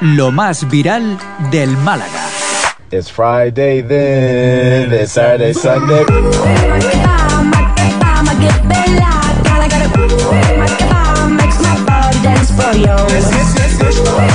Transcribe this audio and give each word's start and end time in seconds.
lo 0.00 0.30
más 0.30 0.68
viral 0.68 1.18
del 1.50 1.76
Málaga. 1.78 2.28
It's 2.90 3.10
Friday 3.10 3.82
then, 3.82 4.92
it's 4.92 5.12
Saturday, 5.12 5.52
Sunday. 5.52 6.04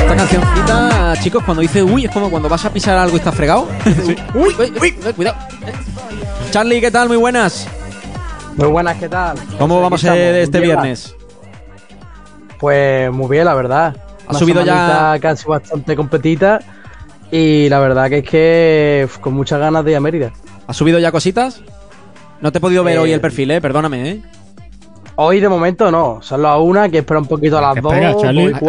Esta 0.02 0.16
cancioncita, 0.16 1.14
chicos, 1.22 1.44
cuando 1.44 1.62
dice 1.62 1.82
uy, 1.82 2.06
es 2.06 2.12
como 2.12 2.30
cuando 2.30 2.50
vas 2.50 2.66
a 2.66 2.72
pisar 2.72 2.98
algo 2.98 3.16
y 3.16 3.20
está 3.20 3.32
fregado. 3.32 3.68
Uy, 4.36 4.56
uy, 4.60 4.74
uy, 4.82 4.96
uy, 5.06 5.14
cuidado. 5.14 5.38
Charlie, 6.52 6.82
¿qué 6.82 6.92
tal? 6.92 7.08
Muy 7.08 7.18
buenas. 7.18 7.68
Muy 8.56 8.68
buenas, 8.68 8.98
¿qué 8.98 9.10
tal? 9.10 9.38
¿Cómo 9.58 9.82
vamos 9.82 10.04
estamos, 10.04 10.20
este 10.20 10.60
viernes? 10.60 11.16
Pues 12.60 13.12
muy 13.12 13.28
bien, 13.30 13.46
la 13.46 13.56
verdad. 13.56 13.96
¿Ha 14.28 14.32
Una 14.32 14.40
subido 14.40 14.64
ya- 14.64 15.18
casi 15.22 15.48
bastante 15.48 15.96
competita 15.96 16.60
y 17.32 17.68
la 17.70 17.80
verdad 17.80 18.10
que 18.10 18.20
es 18.20 18.30
que 18.30 19.02
uf, 19.06 19.18
con 19.20 19.34
muchas 19.34 19.60
ganas 19.60 19.84
de 19.84 19.92
ir 19.92 19.98
a 19.98 20.00
Mérida. 20.00 20.32
¿Has 20.68 20.78
subido 20.78 21.00
ya 21.00 21.12
cositas? 21.12 21.62
No 22.42 22.52
te 22.52 22.58
he 22.58 22.62
podido 22.62 22.84
ver 22.84 22.96
Eh, 22.96 23.00
hoy 23.00 23.12
el 23.12 23.22
perfil, 23.22 23.52
eh, 23.52 23.62
perdóname, 23.62 24.10
eh. 24.10 24.22
Hoy 25.16 25.40
de 25.40 25.48
momento 25.50 25.92
no, 25.92 26.20
solo 26.22 26.48
a 26.48 26.58
una 26.60 26.90
que 26.90 27.00
espera 27.00 27.20
un 27.20 27.28
poquito 27.28 27.58
a 27.58 27.62
las 27.62 27.76
¿Qué 27.76 27.82
dos 27.82 27.94
espera, 27.94 28.10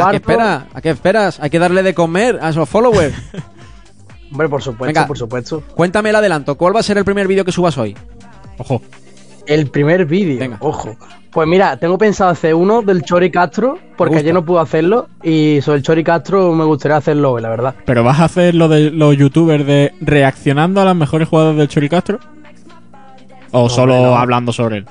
¿A, 0.04 0.08
a 0.08 0.10
qué 0.10 0.16
esperas? 0.16 0.62
¿A 0.74 0.80
qué 0.82 0.90
esperas? 0.90 1.40
Hay 1.40 1.50
que 1.50 1.58
darle 1.58 1.82
de 1.82 1.94
comer 1.94 2.38
a 2.42 2.50
esos 2.50 2.68
followers. 2.68 3.14
Hombre, 4.30 4.48
por 4.48 4.60
supuesto, 4.62 4.86
Venga. 4.86 5.06
por 5.06 5.16
supuesto. 5.16 5.62
Cuéntame 5.74 6.10
el 6.10 6.16
adelanto. 6.16 6.56
¿Cuál 6.56 6.74
va 6.76 6.80
a 6.80 6.82
ser 6.82 6.98
el 6.98 7.04
primer 7.04 7.26
vídeo 7.28 7.44
que 7.44 7.52
subas 7.52 7.78
hoy? 7.78 7.96
Ojo. 8.58 8.82
El 9.46 9.68
primer 9.70 10.06
vídeo, 10.06 10.56
ojo. 10.60 10.96
Pues 11.30 11.48
mira, 11.48 11.76
tengo 11.76 11.98
pensado 11.98 12.30
hacer 12.30 12.54
uno 12.54 12.80
del 12.82 13.02
Chori 13.02 13.30
Castro, 13.30 13.78
porque 13.96 14.18
ayer 14.18 14.32
no 14.32 14.44
pude 14.44 14.60
hacerlo, 14.60 15.08
y 15.22 15.58
sobre 15.62 15.78
el 15.78 15.82
Chori 15.84 16.04
Castro 16.04 16.52
me 16.52 16.64
gustaría 16.64 16.96
hacerlo 16.96 17.32
hoy, 17.32 17.42
la 17.42 17.48
verdad. 17.50 17.74
¿Pero 17.84 18.04
vas 18.04 18.20
a 18.20 18.24
hacer 18.24 18.54
lo 18.54 18.68
de 18.68 18.90
los 18.90 19.16
youtubers 19.16 19.66
de 19.66 19.92
reaccionando 20.00 20.80
a 20.80 20.84
las 20.84 20.94
mejores 20.96 21.28
jugadas 21.28 21.56
del 21.56 21.68
Chori 21.68 21.88
Castro? 21.88 22.20
¿O 23.50 23.68
solo 23.68 23.94
no. 24.00 24.16
hablando 24.16 24.52
sobre 24.52 24.78
él? 24.78 24.86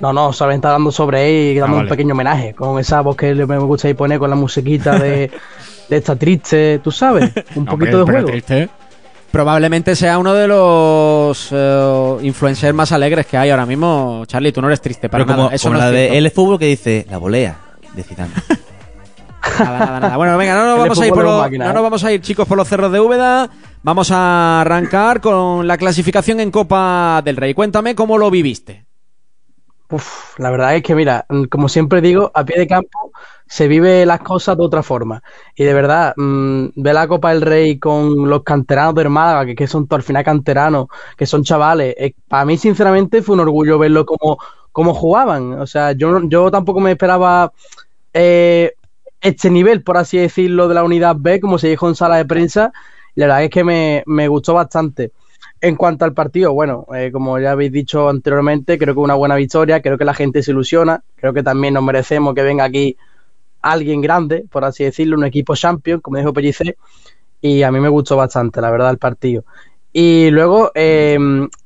No, 0.00 0.12
no, 0.12 0.32
solamente 0.32 0.66
hablando 0.68 0.92
sobre 0.92 1.26
él 1.50 1.56
y 1.56 1.58
dando 1.58 1.78
Ah, 1.78 1.80
un 1.80 1.88
pequeño 1.88 2.14
homenaje, 2.14 2.54
con 2.54 2.78
esa 2.78 3.00
voz 3.00 3.16
que 3.16 3.34
le- 3.34 3.46
me 3.46 3.58
gusta 3.58 3.88
ahí 3.88 3.94
poner 3.94 4.18
con 4.18 4.30
la 4.30 4.36
musiquita 4.36 4.98
de, 4.98 5.30
de 5.88 5.96
esta 5.96 6.14
triste, 6.14 6.78
tú 6.84 6.90
sabes, 6.92 7.32
un 7.56 7.64
poquito 7.66 7.98
de 8.04 8.12
juego. 8.12 8.28
triste, 8.28 8.62
¿eh? 8.62 8.68
Probablemente 9.30 9.94
sea 9.94 10.18
uno 10.18 10.32
de 10.32 10.48
los 10.48 11.48
eh, 11.52 12.16
influencers 12.22 12.74
más 12.74 12.92
alegres 12.92 13.26
que 13.26 13.36
hay 13.36 13.50
ahora 13.50 13.66
mismo. 13.66 14.24
Charlie, 14.26 14.52
tú 14.52 14.62
no 14.62 14.68
eres 14.68 14.80
triste 14.80 15.08
para 15.08 15.24
Pero 15.24 15.34
como, 15.34 15.44
nada. 15.44 15.54
Eso 15.54 15.68
como 15.68 15.74
no 15.74 15.80
la 15.80 15.88
es 15.88 16.10
de. 16.10 16.18
El 16.18 16.30
Fútbol 16.30 16.58
que 16.58 16.66
dice 16.66 17.06
la 17.10 17.18
volea 17.18 17.58
de 17.94 18.02
Zidane. 18.02 18.32
Nada, 19.58 19.78
nada, 19.78 20.00
nada. 20.00 20.16
Bueno, 20.16 20.36
venga, 20.36 20.54
no 20.54 20.66
nos 20.66 20.78
vamos 20.78 21.00
a 21.00 21.06
ir 21.06 21.12
por 21.12 21.24
máquina, 21.24 21.64
no 21.64 21.70
¿eh? 21.70 21.74
nos 21.74 21.82
vamos 21.82 22.04
a 22.04 22.12
ir, 22.12 22.20
chicos, 22.20 22.46
por 22.46 22.56
los 22.56 22.68
cerros 22.68 22.92
de 22.92 23.00
Úbeda. 23.00 23.48
Vamos 23.82 24.10
a 24.10 24.60
arrancar 24.60 25.20
con 25.20 25.66
la 25.66 25.78
clasificación 25.78 26.40
en 26.40 26.50
Copa 26.50 27.22
del 27.24 27.36
Rey. 27.36 27.54
Cuéntame 27.54 27.94
cómo 27.94 28.18
lo 28.18 28.30
viviste. 28.30 28.87
Uf, 29.90 30.38
la 30.38 30.50
verdad 30.50 30.76
es 30.76 30.82
que, 30.82 30.94
mira, 30.94 31.24
mm, 31.30 31.44
como 31.44 31.68
siempre 31.68 32.00
digo, 32.02 32.30
a 32.34 32.44
pie 32.44 32.58
de 32.58 32.66
campo 32.66 33.10
se 33.46 33.68
vive 33.68 34.04
las 34.04 34.20
cosas 34.20 34.56
de 34.58 34.62
otra 34.64 34.82
forma. 34.82 35.22
Y 35.56 35.64
de 35.64 35.72
verdad, 35.72 36.12
mm, 36.16 36.66
ver 36.76 36.94
la 36.94 37.08
Copa 37.08 37.30
del 37.32 37.40
Rey 37.40 37.78
con 37.78 38.28
los 38.28 38.42
canteranos 38.42 38.94
del 38.94 39.08
Málaga, 39.08 39.46
que, 39.46 39.54
que 39.54 39.66
son 39.66 39.86
al 39.90 40.02
final 40.02 40.24
canteranos, 40.24 40.88
que 41.16 41.24
son 41.24 41.42
chavales, 41.42 41.94
eh, 41.98 42.14
para 42.28 42.44
mí, 42.44 42.58
sinceramente, 42.58 43.22
fue 43.22 43.34
un 43.34 43.40
orgullo 43.40 43.78
verlo 43.78 44.04
como, 44.04 44.36
como 44.72 44.92
jugaban. 44.92 45.54
O 45.60 45.66
sea, 45.66 45.92
yo, 45.92 46.20
yo 46.28 46.50
tampoco 46.50 46.80
me 46.80 46.90
esperaba 46.92 47.50
eh, 48.14 48.74
este 49.20 49.50
nivel, 49.50 49.82
por 49.82 49.96
así 49.98 50.18
decirlo, 50.18 50.68
de 50.68 50.74
la 50.74 50.84
unidad 50.84 51.16
B, 51.18 51.40
como 51.40 51.58
se 51.58 51.68
dijo 51.68 51.88
en 51.88 51.94
sala 51.96 52.16
de 52.16 52.24
prensa. 52.26 52.72
La 53.14 53.26
verdad 53.26 53.44
es 53.44 53.50
que 53.50 53.64
me, 53.64 54.02
me 54.06 54.28
gustó 54.28 54.54
bastante. 54.54 55.12
En 55.60 55.74
cuanto 55.76 56.04
al 56.04 56.14
partido, 56.14 56.52
bueno, 56.52 56.86
eh, 56.94 57.10
como 57.12 57.38
ya 57.38 57.52
habéis 57.52 57.72
dicho 57.72 58.08
anteriormente, 58.08 58.78
creo 58.78 58.94
que 58.94 59.00
una 59.00 59.14
buena 59.14 59.34
victoria, 59.34 59.82
creo 59.82 59.98
que 59.98 60.04
la 60.04 60.14
gente 60.14 60.42
se 60.42 60.52
ilusiona, 60.52 61.02
creo 61.16 61.32
que 61.32 61.42
también 61.42 61.74
nos 61.74 61.82
merecemos 61.82 62.34
que 62.34 62.42
venga 62.42 62.64
aquí 62.64 62.96
alguien 63.60 64.00
grande, 64.00 64.44
por 64.50 64.64
así 64.64 64.84
decirlo, 64.84 65.16
un 65.16 65.24
equipo 65.24 65.56
champion, 65.56 66.00
como 66.00 66.18
dijo 66.18 66.32
Pellicer, 66.32 66.76
y 67.40 67.62
a 67.62 67.72
mí 67.72 67.80
me 67.80 67.88
gustó 67.88 68.16
bastante, 68.16 68.60
la 68.60 68.70
verdad, 68.70 68.90
el 68.90 68.98
partido. 68.98 69.44
Y 69.92 70.30
luego, 70.30 70.70
eh, 70.74 71.18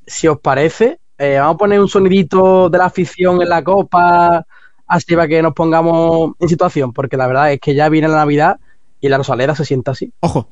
si 0.07 0.27
os 0.27 0.41
parece, 0.41 0.99
eh, 1.19 1.37
vamos 1.39 1.57
a 1.57 1.59
poner 1.59 1.81
un 1.81 1.89
sonidito 1.89 2.71
de 2.71 2.79
la 2.79 2.87
afición 2.87 3.43
en 3.43 3.49
la 3.49 3.63
copa, 3.63 4.47
así 4.87 5.15
para 5.15 5.29
que 5.29 5.43
nos 5.43 5.53
pongamos 5.53 6.33
en 6.41 6.49
situación, 6.49 6.93
porque 6.93 7.17
la 7.17 7.27
verdad 7.27 7.53
es 7.53 7.61
que 7.61 7.75
ya 7.75 7.89
viene 7.89 8.09
la 8.09 8.17
Navidad 8.17 8.57
y 9.01 9.09
la 9.09 9.19
Rosaleda 9.19 9.55
se 9.55 9.65
sienta 9.65 9.91
así. 9.91 10.13
Ojo. 10.21 10.49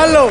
Navidad, 0.00 0.30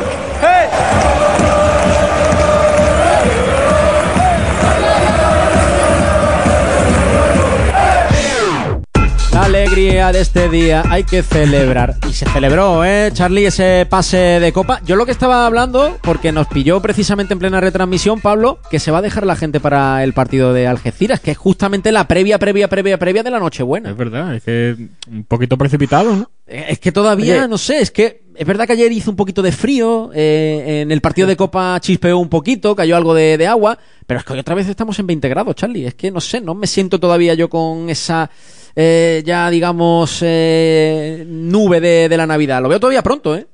La 9.32 9.44
alegría 9.44 10.12
de 10.12 10.20
este 10.20 10.48
día 10.48 10.82
hay 10.90 11.04
que 11.04 11.22
celebrar. 11.22 11.96
Y 12.08 12.12
se 12.12 12.26
celebró, 12.26 12.84
¿eh, 12.84 13.10
Charlie, 13.12 13.46
ese 13.46 13.86
pase 13.88 14.16
de 14.16 14.52
copa? 14.52 14.80
Yo 14.84 14.96
lo 14.96 15.06
que 15.06 15.12
estaba 15.12 15.46
hablando, 15.46 15.98
porque 16.02 16.32
nos 16.32 16.46
pilló 16.48 16.80
precisamente 16.80 17.34
en 17.34 17.38
plena 17.38 17.60
retransmisión, 17.60 18.20
Pablo, 18.20 18.58
que 18.70 18.80
se 18.80 18.90
va 18.90 18.98
a 18.98 19.02
dejar 19.02 19.26
la 19.26 19.36
gente 19.36 19.60
para 19.60 20.02
el 20.02 20.12
partido 20.12 20.52
de 20.52 20.66
Algeciras, 20.66 21.20
que 21.20 21.30
es 21.30 21.38
justamente 21.38 21.92
la 21.92 22.08
previa, 22.08 22.38
previa, 22.38 22.68
previa, 22.68 22.98
previa 22.98 23.22
de 23.22 23.30
la 23.30 23.38
Nochebuena. 23.38 23.90
Es 23.90 23.96
verdad, 23.96 24.34
es 24.34 24.42
que 24.42 24.76
un 25.10 25.24
poquito 25.24 25.56
precipitado, 25.56 26.14
¿no? 26.14 26.29
Eh, 26.50 26.66
Es 26.70 26.78
que 26.80 26.92
todavía, 26.92 27.38
Oye. 27.38 27.48
no 27.48 27.56
sé, 27.58 27.80
es 27.80 27.90
que 27.90 28.22
es 28.34 28.46
verdad 28.46 28.66
que 28.66 28.72
ayer 28.72 28.90
hizo 28.92 29.10
un 29.10 29.16
poquito 29.16 29.42
de 29.42 29.52
frío, 29.52 30.10
eh, 30.14 30.80
en 30.82 30.90
el 30.90 31.00
partido 31.00 31.28
de 31.28 31.36
Copa 31.36 31.78
chispeó 31.80 32.18
un 32.18 32.28
poquito, 32.28 32.74
cayó 32.74 32.96
algo 32.96 33.14
de, 33.14 33.36
de 33.38 33.46
agua, 33.46 33.78
pero 34.06 34.18
es 34.20 34.24
que 34.26 34.32
hoy 34.32 34.38
otra 34.38 34.54
vez 34.54 34.68
estamos 34.68 34.98
en 34.98 35.06
20 35.06 35.28
grados, 35.28 35.54
Charlie. 35.54 35.86
Es 35.86 35.94
que 35.94 36.10
no 36.10 36.20
sé, 36.20 36.40
no 36.40 36.54
me 36.54 36.66
siento 36.66 36.98
todavía 36.98 37.34
yo 37.34 37.48
con 37.50 37.88
esa, 37.90 38.30
eh, 38.74 39.22
ya 39.26 39.50
digamos, 39.50 40.20
eh, 40.22 41.24
nube 41.26 41.80
de, 41.80 42.08
de 42.08 42.16
la 42.16 42.26
Navidad. 42.26 42.62
Lo 42.62 42.68
veo 42.68 42.80
todavía 42.80 43.02
pronto, 43.02 43.36
¿eh? 43.36 43.46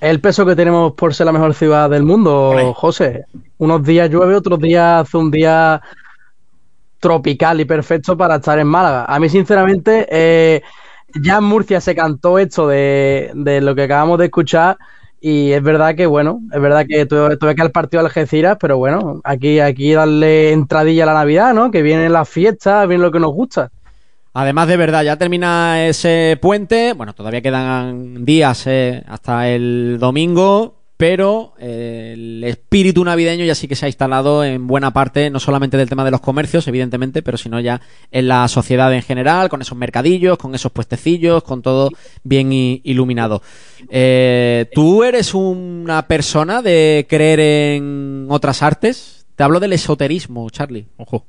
El 0.00 0.20
peso 0.20 0.44
que 0.44 0.54
tenemos 0.54 0.92
por 0.92 1.14
ser 1.14 1.24
la 1.26 1.32
mejor 1.32 1.54
ciudad 1.54 1.88
del 1.88 2.02
mundo. 2.02 2.74
José. 2.74 3.24
Unos 3.58 3.82
días 3.84 4.10
llueve, 4.10 4.34
otros 4.34 4.58
días 4.58 5.02
hace 5.06 5.16
un 5.16 5.30
día 5.30 5.80
tropical 7.00 7.60
y 7.60 7.64
perfecto 7.64 8.16
para 8.16 8.36
estar 8.36 8.58
en 8.58 8.66
Málaga. 8.66 9.04
A 9.06 9.18
mí, 9.18 9.28
sinceramente, 9.28 10.06
eh, 10.10 10.62
ya 11.22 11.38
en 11.38 11.44
Murcia 11.44 11.80
se 11.80 11.94
cantó 11.94 12.38
esto 12.38 12.68
de, 12.68 13.30
de 13.34 13.60
lo 13.60 13.74
que 13.74 13.82
acabamos 13.82 14.18
de 14.18 14.26
escuchar 14.26 14.76
y 15.26 15.52
es 15.52 15.62
verdad 15.62 15.94
que, 15.94 16.04
bueno, 16.04 16.42
es 16.52 16.60
verdad 16.60 16.84
que 16.86 17.06
tuve, 17.06 17.38
tuve 17.38 17.54
que 17.54 17.62
al 17.62 17.70
partido 17.70 18.02
de 18.02 18.08
Algeciras, 18.08 18.58
pero 18.60 18.76
bueno, 18.76 19.22
aquí, 19.24 19.58
aquí 19.58 19.94
darle 19.94 20.52
entradilla 20.52 21.04
a 21.04 21.06
la 21.06 21.14
Navidad, 21.14 21.54
¿no? 21.54 21.70
Que 21.70 21.80
vienen 21.80 22.12
las 22.12 22.28
fiestas, 22.28 22.86
viene 22.86 23.02
lo 23.02 23.10
que 23.10 23.20
nos 23.20 23.32
gusta. 23.32 23.70
Además, 24.34 24.68
de 24.68 24.76
verdad, 24.76 25.02
ya 25.02 25.16
termina 25.16 25.86
ese 25.86 26.38
puente. 26.42 26.92
Bueno, 26.92 27.14
todavía 27.14 27.40
quedan 27.40 28.26
días 28.26 28.66
eh, 28.66 29.02
hasta 29.08 29.48
el 29.48 29.96
domingo, 29.98 30.74
pero 30.96 31.54
eh, 31.58 32.12
el 32.14 32.44
espíritu 32.44 33.04
navideño 33.04 33.44
ya 33.44 33.54
sí 33.54 33.66
que 33.66 33.74
se 33.74 33.86
ha 33.86 33.88
instalado 33.88 34.44
en 34.44 34.66
buena 34.66 34.92
parte, 34.92 35.28
no 35.28 35.40
solamente 35.40 35.76
del 35.76 35.88
tema 35.88 36.04
de 36.04 36.12
los 36.12 36.20
comercios, 36.20 36.68
evidentemente, 36.68 37.22
pero 37.22 37.36
sino 37.36 37.58
ya 37.58 37.80
en 38.12 38.28
la 38.28 38.46
sociedad 38.46 38.94
en 38.94 39.02
general, 39.02 39.48
con 39.48 39.60
esos 39.60 39.76
mercadillos, 39.76 40.38
con 40.38 40.54
esos 40.54 40.70
puestecillos, 40.70 41.42
con 41.42 41.62
todo 41.62 41.90
bien 42.22 42.50
iluminado. 42.52 43.42
Eh, 43.90 44.70
¿Tú 44.72 45.02
eres 45.02 45.34
una 45.34 46.06
persona 46.06 46.62
de 46.62 47.06
creer 47.08 47.40
en 47.40 48.26
otras 48.30 48.62
artes? 48.62 49.26
Te 49.34 49.42
hablo 49.42 49.58
del 49.58 49.72
esoterismo, 49.72 50.48
Charlie. 50.50 50.86
Ojo. 50.96 51.26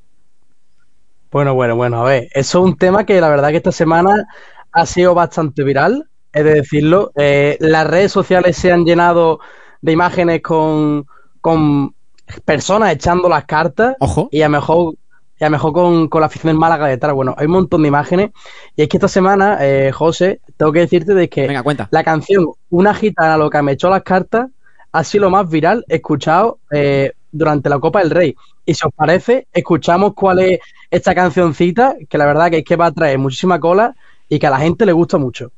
Bueno, 1.31 1.55
bueno, 1.55 1.75
bueno, 1.75 2.01
a 2.01 2.03
ver, 2.05 2.29
eso 2.33 2.59
es 2.59 2.65
un 2.65 2.77
tema 2.77 3.05
que 3.05 3.19
la 3.19 3.29
verdad 3.29 3.49
que 3.49 3.57
esta 3.57 3.71
semana 3.71 4.27
ha 4.71 4.85
sido 4.85 5.15
bastante 5.15 5.63
viral, 5.63 6.07
he 6.35 6.43
de 6.43 6.53
decirlo. 6.55 7.11
Eh, 7.15 7.57
las 7.59 7.87
redes 7.87 8.11
sociales 8.11 8.57
se 8.57 8.71
han 8.71 8.85
llenado 8.85 9.39
de 9.81 9.91
imágenes 9.93 10.41
con, 10.41 11.07
con 11.41 11.95
personas 12.43 12.91
echando 12.93 13.29
las 13.29 13.45
cartas 13.45 13.95
Ojo. 13.99 14.29
y 14.31 14.41
a 14.41 14.47
lo 14.47 14.51
mejor, 14.51 14.95
y 15.39 15.43
a 15.43 15.47
lo 15.47 15.51
mejor 15.51 15.73
con, 15.73 16.07
con 16.09 16.21
la 16.21 16.27
afición 16.27 16.49
del 16.51 16.59
Málaga 16.59 16.87
detrás. 16.87 17.13
Bueno, 17.13 17.33
hay 17.37 17.45
un 17.45 17.53
montón 17.53 17.81
de 17.81 17.87
imágenes 17.87 18.31
y 18.75 18.83
es 18.83 18.89
que 18.89 18.97
esta 18.97 19.07
semana, 19.07 19.57
eh, 19.61 19.91
José, 19.91 20.41
tengo 20.57 20.71
que 20.71 20.79
decirte 20.79 21.13
de 21.13 21.29
que 21.29 21.47
Venga, 21.47 21.63
cuenta. 21.63 21.87
la 21.91 22.03
canción 22.03 22.47
Una 22.69 22.93
gitana 22.93 23.37
loca 23.37 23.61
me 23.61 23.71
echó 23.73 23.89
las 23.89 24.03
cartas 24.03 24.47
ha 24.91 25.03
sido 25.03 25.23
lo 25.25 25.29
más 25.29 25.49
viral 25.49 25.83
escuchado 25.89 26.59
eh, 26.71 27.11
durante 27.31 27.69
la 27.69 27.79
Copa 27.79 27.99
del 27.99 28.11
Rey. 28.11 28.35
Y 28.65 28.73
si 28.73 28.87
os 28.87 28.93
parece, 28.93 29.45
escuchamos 29.53 30.13
cuál 30.13 30.39
es 30.39 30.59
esta 30.89 31.13
cancioncita, 31.13 31.95
que 32.09 32.17
la 32.17 32.25
verdad 32.25 32.49
que 32.49 32.59
es 32.59 32.63
que 32.63 32.77
va 32.77 32.85
a 32.87 32.91
traer 32.93 33.19
muchísima 33.19 33.59
cola 33.59 33.93
y 34.29 34.39
que 34.39 34.47
a 34.47 34.49
la 34.49 34.59
gente 34.59 34.85
le 34.85 34.93
gusta 34.93 35.17
mucho. 35.17 35.51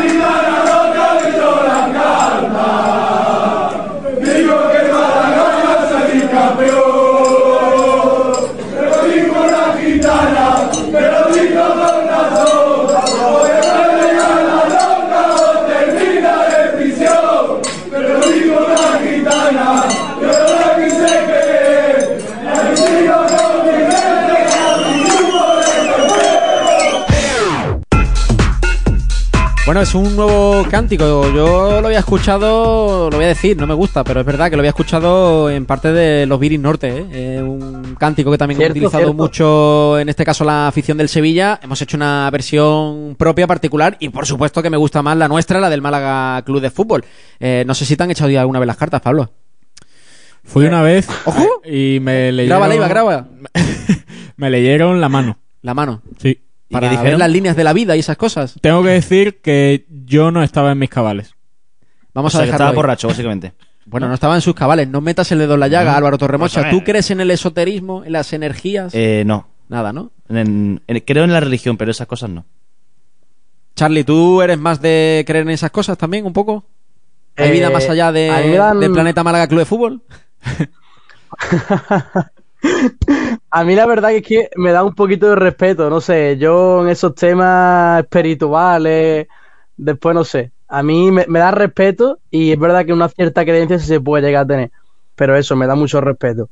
militar 0.00 0.63
Bueno, 29.74 29.88
es 29.88 29.94
un 29.96 30.14
nuevo 30.14 30.64
cántico. 30.70 31.04
Yo 31.34 31.80
lo 31.80 31.86
había 31.88 31.98
escuchado, 31.98 33.10
lo 33.10 33.16
voy 33.16 33.24
a 33.24 33.28
decir, 33.30 33.56
no 33.56 33.66
me 33.66 33.74
gusta, 33.74 34.04
pero 34.04 34.20
es 34.20 34.26
verdad 34.26 34.48
que 34.48 34.54
lo 34.54 34.60
había 34.60 34.68
escuchado 34.68 35.50
en 35.50 35.66
parte 35.66 35.92
de 35.92 36.26
los 36.26 36.38
Viris 36.38 36.60
Norte. 36.60 36.96
¿eh? 36.96 37.06
Eh, 37.10 37.42
un 37.42 37.96
cántico 37.98 38.30
que 38.30 38.38
también 38.38 38.58
Cierto, 38.58 38.70
he 38.70 38.78
utilizado 38.78 39.02
cierto. 39.06 39.14
mucho, 39.20 39.98
en 39.98 40.08
este 40.08 40.24
caso 40.24 40.44
la 40.44 40.68
afición 40.68 40.96
del 40.96 41.08
Sevilla. 41.08 41.58
Hemos 41.60 41.82
hecho 41.82 41.96
una 41.96 42.30
versión 42.30 43.16
propia, 43.18 43.48
particular, 43.48 43.96
y 43.98 44.10
por 44.10 44.26
supuesto 44.26 44.62
que 44.62 44.70
me 44.70 44.76
gusta 44.76 45.02
más 45.02 45.16
la 45.16 45.26
nuestra, 45.26 45.58
la 45.58 45.68
del 45.68 45.82
Málaga 45.82 46.40
Club 46.42 46.60
de 46.60 46.70
Fútbol. 46.70 47.04
Eh, 47.40 47.64
no 47.66 47.74
sé 47.74 47.84
si 47.84 47.96
te 47.96 48.04
han 48.04 48.12
echado 48.12 48.30
ya 48.30 48.42
alguna 48.42 48.60
vez 48.60 48.68
las 48.68 48.76
cartas, 48.76 49.00
Pablo. 49.00 49.32
Fui 50.44 50.66
una 50.66 50.82
vez 50.82 51.08
¡Ojo! 51.24 51.48
y 51.64 51.98
me 51.98 52.30
leyeron... 52.30 52.60
Graba, 52.60 52.68
Leiva, 52.68 52.86
graba. 52.88 53.26
me 54.36 54.50
leyeron 54.50 55.00
la 55.00 55.08
mano. 55.08 55.38
La 55.62 55.74
mano. 55.74 56.00
Sí. 56.18 56.38
Para 56.74 56.88
ver 56.88 56.98
dijeron? 56.98 57.18
las 57.20 57.30
líneas 57.30 57.56
de 57.56 57.64
la 57.64 57.72
vida 57.72 57.96
y 57.96 58.00
esas 58.00 58.18
cosas. 58.18 58.56
Tengo 58.60 58.82
que 58.82 58.90
decir 58.90 59.40
que 59.40 59.86
yo 59.88 60.30
no 60.30 60.42
estaba 60.42 60.72
en 60.72 60.78
mis 60.78 60.90
cabales. 60.90 61.34
Vamos 62.12 62.34
O 62.34 62.36
sea, 62.36 62.40
a 62.40 62.42
que 62.42 62.46
dejarlo 62.48 62.64
estaba 62.64 62.70
ahí. 62.70 62.76
borracho, 62.76 63.08
básicamente. 63.08 63.52
Bueno, 63.86 64.08
no 64.08 64.14
estaba 64.14 64.34
en 64.34 64.40
sus 64.40 64.54
cabales. 64.54 64.88
No 64.88 65.02
metas 65.02 65.30
el 65.30 65.40
dedo 65.40 65.54
en 65.54 65.60
la 65.60 65.68
llaga, 65.68 65.94
Álvaro 65.94 66.16
Torremocha. 66.16 66.62
Pues. 66.62 66.70
¿Tú 66.72 66.82
crees 66.82 67.10
en 67.10 67.20
el 67.20 67.30
esoterismo, 67.30 68.02
en 68.02 68.12
las 68.12 68.32
energías? 68.32 68.94
Eh, 68.94 69.24
no. 69.26 69.46
Nada, 69.68 69.92
¿no? 69.92 70.10
En- 70.30 70.80
en- 70.86 71.00
creo 71.00 71.24
en 71.24 71.32
la 71.34 71.40
religión, 71.40 71.76
pero 71.76 71.90
esas 71.90 72.06
cosas 72.06 72.30
no. 72.30 72.46
Charlie, 73.76 74.02
¿tú 74.04 74.40
eres 74.40 74.58
más 74.58 74.80
de 74.80 75.22
creer 75.26 75.42
en 75.42 75.50
esas 75.50 75.70
cosas 75.70 75.98
también, 75.98 76.24
un 76.24 76.32
poco? 76.32 76.64
¿Hay 77.36 77.50
Eh, 77.50 77.52
vida 77.52 77.68
más 77.68 77.86
allá 77.90 78.10
de, 78.10 78.30
del 78.80 78.90
Planeta 78.92 79.22
Málaga 79.22 79.48
Club 79.48 79.58
de 79.60 79.66
Fútbol? 79.66 80.00
A 83.56 83.62
mí 83.62 83.76
la 83.76 83.86
verdad 83.86 84.08
que 84.08 84.16
es 84.16 84.22
que 84.24 84.48
me 84.56 84.72
da 84.72 84.82
un 84.82 84.96
poquito 84.96 85.28
de 85.28 85.36
respeto, 85.36 85.88
no 85.88 86.00
sé, 86.00 86.36
yo 86.38 86.82
en 86.82 86.88
esos 86.88 87.14
temas 87.14 88.00
espirituales, 88.02 89.28
después 89.76 90.12
no 90.12 90.24
sé, 90.24 90.50
a 90.66 90.82
mí 90.82 91.12
me, 91.12 91.24
me 91.28 91.38
da 91.38 91.52
respeto 91.52 92.18
y 92.32 92.50
es 92.50 92.58
verdad 92.58 92.84
que 92.84 92.92
una 92.92 93.08
cierta 93.08 93.44
creencia 93.44 93.78
sí 93.78 93.86
se 93.86 94.00
puede 94.00 94.26
llegar 94.26 94.42
a 94.42 94.46
tener, 94.48 94.72
pero 95.14 95.36
eso 95.36 95.54
me 95.54 95.68
da 95.68 95.76
mucho 95.76 96.00
respeto. 96.00 96.50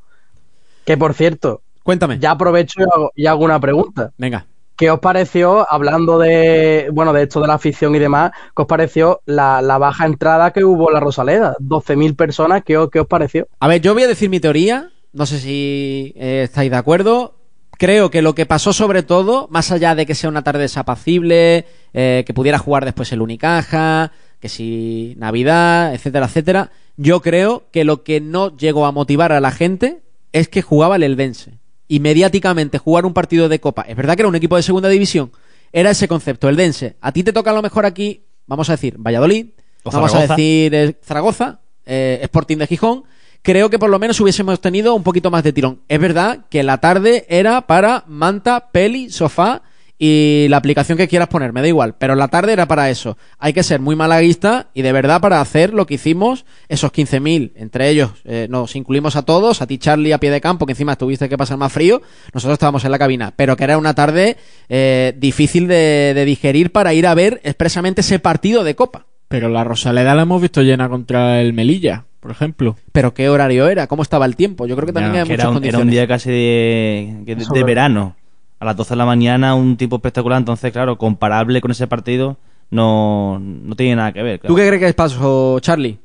Que 0.85 0.97
por 0.97 1.15
cierto, 1.15 1.63
Cuéntame. 1.83 2.21
ya 2.21 2.31
aprovecho 2.31 2.81
y 2.81 2.85
hago, 2.85 3.11
y 3.17 3.27
hago 3.27 3.45
una 3.45 3.59
pregunta. 3.59 4.13
Venga. 4.17 4.47
¿Qué 4.77 4.89
os 4.89 5.01
pareció, 5.01 5.67
hablando 5.69 6.21
de, 6.21 6.89
bueno, 6.93 7.13
de 7.13 7.25
esto 7.25 7.41
de 7.41 7.49
la 7.49 7.55
afición 7.55 7.97
y 7.97 7.99
demás, 7.99 8.31
qué 8.55 8.63
os 8.63 8.69
pareció 8.69 9.23
la, 9.27 9.61
la 9.61 9.79
baja 9.79 10.07
entrada 10.07 10.53
que 10.53 10.63
hubo 10.63 10.89
en 10.89 10.95
la 10.95 11.01
Rosaleda? 11.01 11.57
12.000 11.59 12.15
personas, 12.15 12.63
¿qué 12.65 12.79
os, 12.79 12.91
qué 12.91 13.01
os 13.01 13.09
pareció? 13.09 13.49
A 13.59 13.67
ver, 13.67 13.81
yo 13.81 13.93
voy 13.93 14.05
a 14.05 14.09
decir 14.09 14.31
mi 14.31 14.39
teoría. 14.39 14.93
No 15.13 15.27
sé 15.27 15.39
si 15.39 16.15
eh, 16.17 16.43
estáis 16.45 16.71
de 16.71 16.77
acuerdo. 16.77 17.37
Creo 17.79 18.11
que 18.11 18.23
lo 18.23 18.35
que 18.35 18.47
pasó 18.47 18.73
sobre 18.73 19.03
todo, 19.03 19.49
más 19.51 19.73
allá 19.73 19.95
de 19.95 20.07
que 20.07 20.15
sea 20.15 20.31
una 20.31 20.45
tarde 20.45 20.61
desapacible, 20.61 21.67
eh, 21.93 22.23
que 22.27 22.35
pudiera 22.35 22.59
jugar 22.59 22.85
después 22.85 23.11
el 23.13 23.23
Unicaja, 23.23 24.13
que 24.41 24.49
si 24.49 25.15
Navidad, 25.19 25.95
etcétera, 25.95 26.27
etcétera, 26.27 26.71
yo 26.97 27.21
creo 27.21 27.65
que 27.73 27.85
lo 27.85 28.05
que 28.05 28.21
no 28.21 28.57
llegó 28.57 28.87
a 28.87 28.93
motivar 28.93 29.33
a 29.33 29.41
la 29.41 29.51
gente 29.51 30.03
es 30.33 30.49
que 30.49 30.63
jugaba 30.63 30.97
el 30.97 31.03
Eldense. 31.03 31.59
Y 31.89 32.01
mediáticamente 32.01 32.79
jugar 32.79 33.05
un 33.05 33.15
partido 33.15 33.49
de 33.49 33.61
Copa, 33.61 33.83
es 33.83 33.97
verdad 33.97 34.17
que 34.17 34.23
era 34.23 34.29
un 34.29 34.37
equipo 34.37 34.57
de 34.57 34.63
segunda 34.63 34.89
división, 34.89 35.33
era 35.73 35.91
ese 35.91 36.09
concepto, 36.09 36.49
el 36.49 36.57
Dense. 36.57 36.97
A 37.01 37.13
ti 37.13 37.23
te 37.23 37.33
toca 37.33 37.51
a 37.51 37.55
lo 37.55 37.63
mejor 37.63 37.87
aquí, 37.87 38.25
vamos 38.47 38.69
a 38.69 38.73
decir, 38.73 38.97
Valladolid, 38.99 39.49
O 39.83 39.91
vamos 39.91 40.15
a 40.15 40.27
decir 40.27 40.75
eh, 40.75 40.97
Zaragoza, 41.05 41.61
eh, 41.85 42.21
Sporting 42.23 42.59
de 42.59 42.67
Gijón, 42.67 43.05
creo 43.43 43.71
que 43.71 43.79
por 43.79 43.91
lo 43.91 43.99
menos 43.99 44.21
hubiésemos 44.21 44.61
tenido 44.61 44.95
un 44.95 45.03
poquito 45.03 45.31
más 45.31 45.43
de 45.43 45.53
tirón. 45.53 45.81
Es 45.89 46.01
verdad 46.01 46.47
que 46.49 46.63
la 46.63 46.79
tarde 46.79 47.27
era 47.29 47.63
para 47.63 48.05
manta, 48.07 48.71
peli, 48.73 49.11
sofá 49.11 49.63
y 50.05 50.47
la 50.49 50.57
aplicación 50.57 50.99
que 50.99 51.07
quieras 51.07 51.29
poner, 51.29 51.53
me 51.53 51.61
da 51.61 51.69
igual, 51.69 51.95
pero 51.97 52.17
la 52.17 52.27
tarde 52.27 52.53
era 52.53 52.67
para 52.67 52.91
eso. 52.91 53.17
Hay 53.39 53.53
que 53.53 53.63
ser 53.63 53.79
muy 53.79 53.95
malaguista 53.95 54.67
y 54.75 54.83
de 54.83 54.91
verdad 54.91 55.21
para 55.21 55.41
hacer 55.41 55.73
lo 55.73 55.87
que 55.87 55.95
hicimos, 55.95 56.45
esos 56.69 56.93
15.000, 56.93 57.53
entre 57.55 57.89
ellos 57.89 58.11
eh, 58.25 58.49
nos 58.51 58.75
incluimos 58.75 59.15
a 59.15 59.23
todos, 59.23 59.63
a 59.63 59.69
ti 59.69 59.79
Charlie 59.79 60.13
a 60.13 60.19
pie 60.19 60.33
de 60.33 60.41
campo, 60.41 60.67
que 60.67 60.73
encima 60.73 60.97
tuviste 60.97 61.29
que 61.29 61.39
pasar 61.39 61.57
más 61.57 61.73
frío, 61.73 62.03
nosotros 62.35 62.55
estábamos 62.55 62.85
en 62.85 62.91
la 62.91 62.99
cabina, 62.99 63.33
pero 63.37 63.57
que 63.57 63.63
era 63.63 63.79
una 63.79 63.95
tarde 63.95 64.39
eh, 64.69 65.15
difícil 65.19 65.69
de, 65.69 66.15
de 66.17 66.25
digerir 66.25 66.73
para 66.73 66.95
ir 66.95 67.07
a 67.07 67.15
ver 67.15 67.41
expresamente 67.45 68.01
ese 68.01 68.19
partido 68.19 68.65
de 68.65 68.75
Copa. 68.75 69.07
Pero 69.29 69.49
la 69.51 69.63
Rosaleda 69.63 70.17
la 70.17 70.23
hemos 70.23 70.43
visto 70.43 70.63
llena 70.63 70.89
contra 70.89 71.41
el 71.41 71.53
Melilla, 71.53 72.07
por 72.23 72.31
ejemplo. 72.31 72.77
Pero 72.93 73.13
qué 73.13 73.29
horario 73.29 73.67
era, 73.69 73.89
cómo 73.89 74.03
estaba 74.03 74.25
el 74.27 74.37
tiempo. 74.37 74.65
Yo 74.67 74.77
creo 74.77 74.87
que 74.87 74.93
también 74.93 75.17
hay 75.17 75.23
Que 75.25 75.33
muchas 75.33 75.41
era, 75.41 75.49
un, 75.51 75.57
era 75.57 75.61
condiciones. 75.61 75.85
un 75.87 75.91
día 75.91 76.07
casi 76.07 76.31
de, 76.31 77.63
verano. 77.67 78.15
A 78.61 78.65
las 78.65 78.77
12 78.77 78.91
de 78.95 78.97
la 78.99 79.07
mañana, 79.07 79.57
un 79.57 79.77
tipo 79.77 79.97
espectacular. 79.97 80.39
Entonces, 80.39 80.71
claro, 80.73 80.97
comparable 80.97 81.61
con 81.61 81.73
ese 81.73 81.89
partido, 81.89 82.37
no, 82.71 83.41
no 83.41 83.75
tiene 83.75 83.97
nada 83.97 84.13
que 84.13 84.23
ver. 84.23 84.39
claro. 84.39 84.55
¿Tú 84.55 84.57
qué 84.57 84.69
crees 84.69 84.81
que 84.81 84.95
pasó, 84.95 85.59
Charlie? 85.59 85.99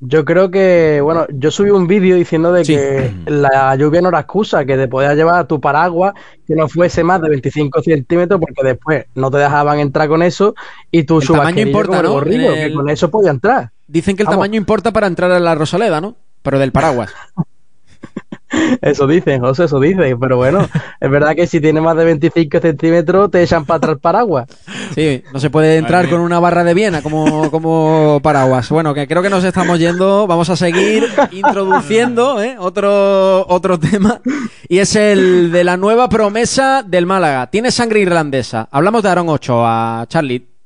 Yo 0.00 0.24
creo 0.24 0.48
que, 0.50 1.00
bueno, 1.02 1.26
yo 1.28 1.50
subí 1.50 1.70
un 1.70 1.88
vídeo 1.88 2.14
diciendo 2.16 2.52
de 2.52 2.64
Sí. 2.64 2.74
que 2.76 3.12
la 3.26 3.74
lluvia 3.76 4.00
no 4.00 4.08
era 4.10 4.20
excusa, 4.20 4.64
que 4.64 4.76
te 4.76 4.86
podías 4.88 5.16
llevar 5.16 5.46
tu 5.48 5.60
paraguas 5.60 6.14
que 6.46 6.54
no 6.54 6.68
fuese 6.68 7.02
más 7.04 7.20
de 7.20 7.28
25 7.28 7.82
centímetros 7.82 8.40
porque 8.40 8.62
después 8.66 9.04
no 9.16 9.30
te 9.30 9.38
dejaban 9.38 9.80
entrar 9.80 10.08
con 10.08 10.22
eso 10.22 10.54
y 10.90 11.02
tu 11.02 11.20
El 11.20 11.26
tamaño 11.26 11.40
chubasquerillo 11.42 11.66
importa, 11.68 12.02
¿no? 12.02 12.12
gorrillo, 12.12 12.52
En 12.54 12.58
el- 12.62 12.68
que 12.70 12.74
con 12.74 12.88
eso 12.88 13.10
podía 13.10 13.32
entrar. 13.32 13.70
Dicen 13.88 14.16
que 14.16 14.22
el 14.22 14.26
Vamos. 14.26 14.36
tamaño 14.36 14.56
importa 14.56 14.92
para 14.92 15.06
entrar 15.06 15.30
a 15.32 15.40
la 15.40 15.54
Rosaleda, 15.54 16.00
¿no? 16.00 16.14
Pero 16.42 16.58
del 16.58 16.72
paraguas. 16.72 17.10
Eso 18.80 19.06
dicen, 19.06 19.40
José, 19.40 19.64
eso 19.64 19.78
dicen, 19.78 20.18
pero 20.18 20.36
bueno, 20.38 20.66
es 21.00 21.10
verdad 21.10 21.34
que 21.34 21.46
si 21.46 21.60
tienes 21.60 21.82
más 21.82 21.96
de 21.96 22.04
25 22.04 22.60
centímetros 22.60 23.30
te 23.30 23.42
echan 23.42 23.66
para 23.66 23.76
atrás 23.76 23.92
el 23.94 24.00
paraguas. 24.00 24.46
Sí, 24.94 25.22
no 25.32 25.38
se 25.38 25.50
puede 25.50 25.76
entrar 25.76 26.08
con 26.08 26.20
una 26.20 26.40
barra 26.40 26.64
de 26.64 26.72
Viena 26.72 27.02
como, 27.02 27.50
como 27.50 28.20
paraguas. 28.22 28.68
Bueno, 28.70 28.94
que 28.94 29.06
creo 29.06 29.22
que 29.22 29.30
nos 29.30 29.44
estamos 29.44 29.78
yendo. 29.78 30.26
Vamos 30.26 30.48
a 30.48 30.56
seguir 30.56 31.06
introduciendo 31.32 32.42
¿eh? 32.42 32.56
otro, 32.58 33.46
otro 33.48 33.78
tema. 33.78 34.20
Y 34.68 34.78
es 34.78 34.96
el 34.96 35.52
de 35.52 35.64
la 35.64 35.76
nueva 35.76 36.08
promesa 36.08 36.82
del 36.82 37.04
Málaga. 37.04 37.50
Tiene 37.50 37.70
sangre 37.70 38.00
irlandesa. 38.00 38.68
Hablamos 38.70 39.02
de 39.02 39.10
Aaron 39.10 39.28
Ochoa, 39.28 40.06
Charlie. 40.08 40.57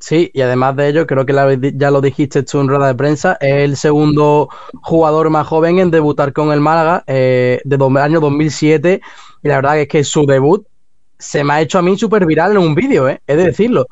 Sí, 0.00 0.30
y 0.34 0.40
además 0.40 0.74
de 0.76 0.88
ello, 0.88 1.06
creo 1.06 1.24
que 1.24 1.32
la- 1.32 1.54
ya 1.54 1.90
lo 1.90 2.00
dijiste 2.00 2.42
tú 2.42 2.60
en 2.60 2.68
rueda 2.68 2.88
de 2.88 2.94
prensa, 2.96 3.36
es 3.40 3.54
el 3.64 3.76
segundo 3.76 4.48
jugador 4.82 5.30
más 5.30 5.46
joven 5.46 5.78
en 5.78 5.90
debutar 5.92 6.32
con 6.32 6.50
el 6.52 6.60
Málaga 6.60 7.04
eh, 7.06 7.60
año 8.02 8.20
2007 8.20 9.00
y 9.42 9.48
la 9.48 9.56
verdad 9.56 9.78
es 9.78 9.88
que 9.88 10.02
su 10.02 10.26
debut 10.26 10.66
se 11.18 11.44
me 11.44 11.54
ha 11.54 11.60
hecho 11.60 11.78
a 11.78 11.82
mí 11.82 11.96
súper 11.96 12.26
viral 12.26 12.52
en 12.52 12.58
un 12.58 12.74
vídeo, 12.74 13.08
¿eh? 13.08 13.20
he 13.26 13.36
de 13.36 13.44
decirlo. 13.46 13.86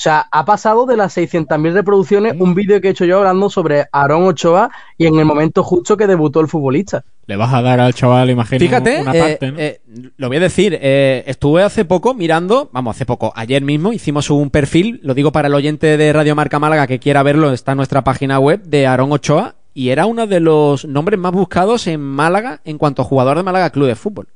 O 0.00 0.02
sea, 0.02 0.28
ha 0.32 0.46
pasado 0.46 0.86
de 0.86 0.96
las 0.96 1.14
600.000 1.14 1.74
reproducciones 1.74 2.34
un 2.40 2.54
vídeo 2.54 2.80
que 2.80 2.88
he 2.88 2.90
hecho 2.92 3.04
yo 3.04 3.18
hablando 3.18 3.50
sobre 3.50 3.84
Aarón 3.92 4.22
Ochoa 4.22 4.70
y 4.96 5.04
en 5.04 5.18
el 5.18 5.26
momento 5.26 5.62
justo 5.62 5.94
que 5.94 6.06
debutó 6.06 6.40
el 6.40 6.48
futbolista. 6.48 7.04
Le 7.26 7.36
vas 7.36 7.52
a 7.52 7.60
dar 7.60 7.80
al 7.80 7.92
chaval, 7.92 8.30
imagino, 8.30 8.60
Fíjate, 8.60 9.02
una 9.02 9.12
eh, 9.12 9.20
parte, 9.20 9.52
¿no? 9.52 9.58
eh, 9.58 9.82
lo 10.16 10.28
voy 10.28 10.38
a 10.38 10.40
decir, 10.40 10.78
eh, 10.80 11.22
estuve 11.26 11.62
hace 11.62 11.84
poco 11.84 12.14
mirando, 12.14 12.70
vamos, 12.72 12.96
hace 12.96 13.04
poco, 13.04 13.34
ayer 13.36 13.60
mismo 13.60 13.92
hicimos 13.92 14.30
un 14.30 14.48
perfil, 14.48 15.00
lo 15.02 15.12
digo 15.12 15.32
para 15.32 15.48
el 15.48 15.54
oyente 15.54 15.98
de 15.98 16.12
Radio 16.14 16.34
Marca 16.34 16.58
Málaga 16.58 16.86
que 16.86 16.98
quiera 16.98 17.22
verlo, 17.22 17.52
está 17.52 17.72
en 17.72 17.76
nuestra 17.76 18.02
página 18.02 18.38
web 18.38 18.62
de 18.62 18.86
Aarón 18.86 19.12
Ochoa 19.12 19.56
y 19.74 19.90
era 19.90 20.06
uno 20.06 20.26
de 20.26 20.40
los 20.40 20.86
nombres 20.86 21.20
más 21.20 21.32
buscados 21.32 21.86
en 21.88 22.00
Málaga 22.00 22.62
en 22.64 22.78
cuanto 22.78 23.02
a 23.02 23.04
jugador 23.04 23.36
de 23.36 23.42
Málaga 23.42 23.68
Club 23.68 23.88
de 23.88 23.96
Fútbol. 23.96 24.28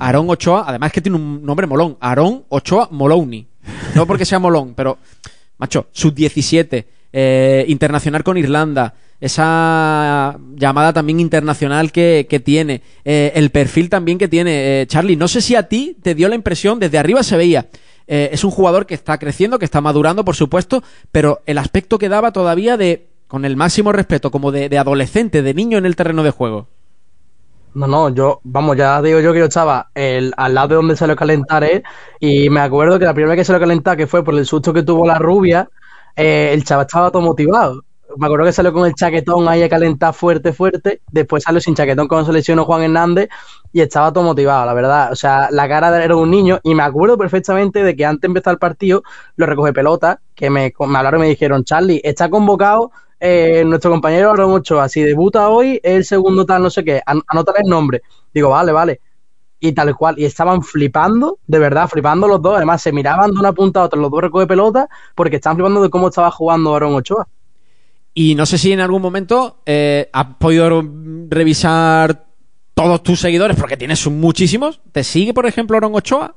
Aarón 0.00 0.28
Ochoa, 0.28 0.64
además 0.66 0.90
que 0.90 1.00
tiene 1.00 1.18
un 1.18 1.46
nombre 1.46 1.68
molón, 1.68 1.96
Aarón 2.00 2.46
Ochoa 2.48 2.88
Moloney. 2.90 3.53
No 3.94 4.06
porque 4.06 4.24
sea 4.24 4.38
molón, 4.38 4.74
pero, 4.74 4.98
macho, 5.58 5.86
sub-17, 5.92 6.84
eh, 7.12 7.64
internacional 7.68 8.24
con 8.24 8.36
Irlanda, 8.36 8.94
esa 9.20 10.36
llamada 10.56 10.92
también 10.92 11.20
internacional 11.20 11.92
que, 11.92 12.26
que 12.28 12.40
tiene, 12.40 12.82
eh, 13.04 13.32
el 13.36 13.50
perfil 13.50 13.88
también 13.88 14.18
que 14.18 14.28
tiene. 14.28 14.82
Eh, 14.82 14.86
Charlie, 14.86 15.16
no 15.16 15.28
sé 15.28 15.40
si 15.40 15.54
a 15.54 15.68
ti 15.68 15.96
te 16.02 16.14
dio 16.14 16.28
la 16.28 16.34
impresión, 16.34 16.78
desde 16.80 16.98
arriba 16.98 17.22
se 17.22 17.36
veía, 17.36 17.66
Eh, 18.06 18.28
es 18.32 18.44
un 18.44 18.50
jugador 18.50 18.84
que 18.84 18.94
está 18.94 19.16
creciendo, 19.16 19.58
que 19.58 19.64
está 19.64 19.80
madurando, 19.80 20.26
por 20.26 20.34
supuesto, 20.34 20.82
pero 21.10 21.40
el 21.46 21.56
aspecto 21.56 21.96
que 21.96 22.10
daba 22.10 22.32
todavía 22.32 22.76
de, 22.76 23.06
con 23.28 23.46
el 23.46 23.56
máximo 23.56 23.92
respeto, 23.92 24.30
como 24.30 24.52
de, 24.52 24.68
de 24.68 24.76
adolescente, 24.76 25.40
de 25.40 25.54
niño 25.54 25.78
en 25.78 25.86
el 25.86 25.96
terreno 25.96 26.22
de 26.22 26.30
juego. 26.30 26.68
No, 27.74 27.88
no, 27.88 28.08
yo, 28.10 28.40
vamos, 28.44 28.76
ya 28.76 29.02
digo 29.02 29.18
yo 29.18 29.32
que 29.32 29.40
yo 29.40 29.46
estaba 29.46 29.90
el, 29.94 30.32
al 30.36 30.54
lado 30.54 30.68
de 30.68 30.74
donde 30.76 30.96
salió 30.96 31.14
a 31.14 31.16
calentar 31.16 31.64
él, 31.64 31.82
y 32.20 32.48
me 32.48 32.60
acuerdo 32.60 33.00
que 33.00 33.04
la 33.04 33.14
primera 33.14 33.32
vez 33.32 33.40
que 33.40 33.44
salió 33.44 33.56
a 33.58 33.60
calentar, 33.60 33.96
que 33.96 34.06
fue 34.06 34.22
por 34.24 34.34
el 34.34 34.46
susto 34.46 34.72
que 34.72 34.84
tuvo 34.84 35.04
la 35.06 35.18
rubia, 35.18 35.68
eh, 36.14 36.50
el 36.52 36.64
chaval 36.64 36.86
estaba 36.86 37.10
todo 37.10 37.22
motivado. 37.22 37.82
Me 38.16 38.26
acuerdo 38.26 38.44
que 38.46 38.52
salió 38.52 38.72
con 38.72 38.86
el 38.86 38.94
chaquetón 38.94 39.48
ahí 39.48 39.62
a 39.64 39.68
calentar 39.68 40.14
fuerte, 40.14 40.52
fuerte. 40.52 41.00
Después 41.10 41.42
salió 41.42 41.60
sin 41.60 41.74
chaquetón 41.74 42.06
cuando 42.06 42.26
se 42.26 42.32
lesionó 42.32 42.64
Juan 42.64 42.82
Hernández 42.82 43.28
y 43.72 43.80
estaba 43.80 44.12
todo 44.12 44.22
motivado, 44.22 44.64
la 44.66 44.74
verdad. 44.74 45.10
O 45.10 45.16
sea, 45.16 45.48
la 45.50 45.68
cara 45.68 46.04
era 46.04 46.14
un 46.14 46.30
niño 46.30 46.60
y 46.62 46.76
me 46.76 46.84
acuerdo 46.84 47.18
perfectamente 47.18 47.82
de 47.82 47.96
que 47.96 48.04
antes 48.06 48.20
de 48.20 48.26
empezar 48.28 48.52
el 48.52 48.58
partido 48.58 49.02
lo 49.34 49.46
recoge 49.46 49.72
pelota, 49.72 50.20
que 50.36 50.48
me, 50.48 50.72
me 50.78 50.98
hablaron 50.98 51.20
y 51.20 51.24
me 51.24 51.28
dijeron, 51.30 51.64
Charlie, 51.64 52.00
está 52.04 52.28
convocado 52.30 52.92
eh, 53.20 53.64
nuestro 53.64 53.90
compañero 53.90 54.30
Aaron 54.30 54.52
Ochoa, 54.52 54.88
si 54.88 55.02
debuta 55.02 55.48
hoy, 55.48 55.80
es 55.82 55.94
el 55.94 56.04
segundo 56.04 56.44
tal, 56.44 56.62
no 56.62 56.70
sé 56.70 56.84
qué, 56.84 57.00
an 57.04 57.22
anótale 57.26 57.60
el 57.62 57.68
nombre. 57.70 58.02
Digo, 58.32 58.50
vale, 58.50 58.72
vale. 58.72 59.00
Y 59.60 59.72
tal 59.72 59.96
cual, 59.96 60.18
y 60.18 60.24
estaban 60.24 60.62
flipando, 60.62 61.38
de 61.46 61.58
verdad, 61.58 61.88
flipando 61.88 62.28
los 62.28 62.42
dos. 62.42 62.56
Además, 62.56 62.82
se 62.82 62.92
miraban 62.92 63.32
de 63.32 63.40
una 63.40 63.52
punta 63.52 63.80
a 63.80 63.84
otra, 63.84 63.98
los 63.98 64.10
dos 64.10 64.20
recoge 64.20 64.46
pelota, 64.46 64.88
porque 65.14 65.36
estaban 65.36 65.56
flipando 65.56 65.82
de 65.82 65.90
cómo 65.90 66.08
estaba 66.08 66.30
jugando 66.30 66.74
Aaron 66.74 66.94
Ochoa. 66.94 67.26
Y 68.12 68.34
no 68.34 68.46
sé 68.46 68.58
si 68.58 68.72
en 68.72 68.80
algún 68.80 69.00
momento 69.00 69.62
eh, 69.64 70.10
has 70.12 70.26
podido 70.38 70.82
revisar 71.28 72.26
todos 72.74 73.02
tus 73.02 73.20
seguidores, 73.20 73.56
porque 73.56 73.76
tienes 73.76 74.06
muchísimos. 74.06 74.80
¿Te 74.92 75.02
sigue, 75.02 75.32
por 75.32 75.46
ejemplo, 75.46 75.76
Aaron 75.76 75.94
Ochoa? 75.94 76.36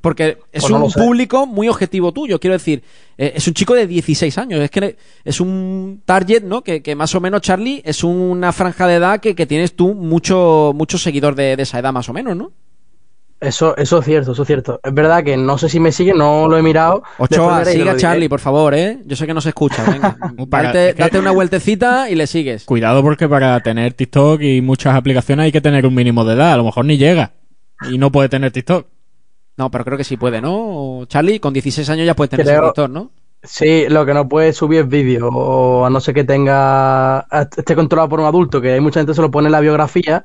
Porque 0.00 0.38
es 0.50 0.62
Pues 0.62 0.70
no 0.70 0.84
un 0.86 0.92
público 0.92 1.46
muy 1.46 1.68
objetivo 1.68 2.10
tuyo, 2.12 2.40
quiero 2.40 2.54
decir. 2.54 2.82
eh, 3.18 3.32
es 3.36 3.46
un 3.46 3.52
chico 3.52 3.74
de 3.74 3.86
16 3.86 4.38
años, 4.38 4.60
es 4.60 4.70
que 4.70 4.96
es 5.24 5.40
un 5.40 6.00
target, 6.06 6.42
¿no? 6.42 6.62
Que, 6.62 6.82
que 6.82 6.94
más 6.94 7.14
o 7.14 7.20
menos, 7.20 7.42
Charlie, 7.42 7.82
es 7.84 8.02
una 8.02 8.50
franja 8.52 8.86
de 8.86 8.94
edad 8.94 9.20
que, 9.20 9.34
que 9.34 9.44
tienes 9.44 9.76
tú 9.76 9.94
mucho, 9.94 10.72
mucho 10.74 10.96
seguidor 10.96 11.34
de, 11.34 11.54
de 11.56 11.62
esa 11.64 11.78
edad, 11.80 11.92
más 11.92 12.08
o 12.08 12.14
menos, 12.14 12.34
¿no? 12.34 12.50
Eso, 13.40 13.74
eso 13.78 13.98
es 14.00 14.04
cierto, 14.04 14.32
eso 14.32 14.42
es 14.42 14.46
cierto. 14.46 14.80
Es 14.82 14.92
verdad 14.92 15.24
que 15.24 15.34
no 15.36 15.56
sé 15.56 15.70
si 15.70 15.80
me 15.80 15.92
sigue, 15.92 16.12
no 16.12 16.46
lo 16.46 16.58
he 16.58 16.62
mirado. 16.62 17.02
Ochoa, 17.16 17.64
sigue 17.64 17.88
a. 17.88 17.96
Charlie, 17.96 18.28
por 18.28 18.40
favor, 18.40 18.74
¿eh? 18.74 18.98
Yo 19.06 19.16
sé 19.16 19.26
que 19.26 19.32
no 19.32 19.40
se 19.40 19.48
escucha, 19.50 19.82
venga. 19.90 20.14
Para- 20.50 20.64
date, 20.68 20.88
es 20.90 20.94
que- 20.94 21.02
date 21.02 21.18
una 21.18 21.30
vueltecita 21.30 22.10
y 22.10 22.16
le 22.16 22.26
sigues. 22.26 22.64
Cuidado 22.64 23.02
porque 23.02 23.28
para 23.30 23.58
tener 23.60 23.94
TikTok 23.94 24.42
y 24.42 24.60
muchas 24.60 24.94
aplicaciones 24.94 25.44
hay 25.44 25.52
que 25.52 25.62
tener 25.62 25.86
un 25.86 25.94
mínimo 25.94 26.22
de 26.26 26.34
edad. 26.34 26.52
A 26.52 26.56
lo 26.58 26.64
mejor 26.64 26.84
ni 26.84 26.98
llega. 26.98 27.32
Y 27.90 27.96
no 27.96 28.12
puede 28.12 28.28
tener 28.28 28.50
TikTok. 28.52 28.86
No, 29.60 29.70
pero 29.70 29.84
creo 29.84 29.98
que 29.98 30.04
sí 30.04 30.16
puede, 30.16 30.40
¿no? 30.40 31.04
Charlie, 31.06 31.38
con 31.38 31.52
16 31.52 31.86
años 31.90 32.06
ya 32.06 32.14
puedes 32.16 32.30
tener 32.30 32.46
Creo- 32.46 32.56
suscriptor, 32.60 32.88
¿no? 32.88 33.10
Sí, 33.42 33.84
lo 33.90 34.06
que 34.06 34.14
no 34.14 34.26
puede 34.26 34.54
subir 34.54 34.80
es 34.80 34.88
vídeo, 34.88 35.28
o 35.28 35.84
a 35.84 35.90
no 35.90 36.00
ser 36.00 36.14
que 36.14 36.24
tenga 36.24 37.26
esté 37.58 37.74
controlado 37.74 38.08
por 38.08 38.20
un 38.20 38.26
adulto, 38.26 38.58
que 38.62 38.72
hay 38.72 38.80
mucha 38.80 39.00
gente 39.00 39.10
que 39.10 39.16
se 39.16 39.20
lo 39.20 39.30
pone 39.30 39.48
en 39.48 39.52
la 39.52 39.60
biografía, 39.60 40.24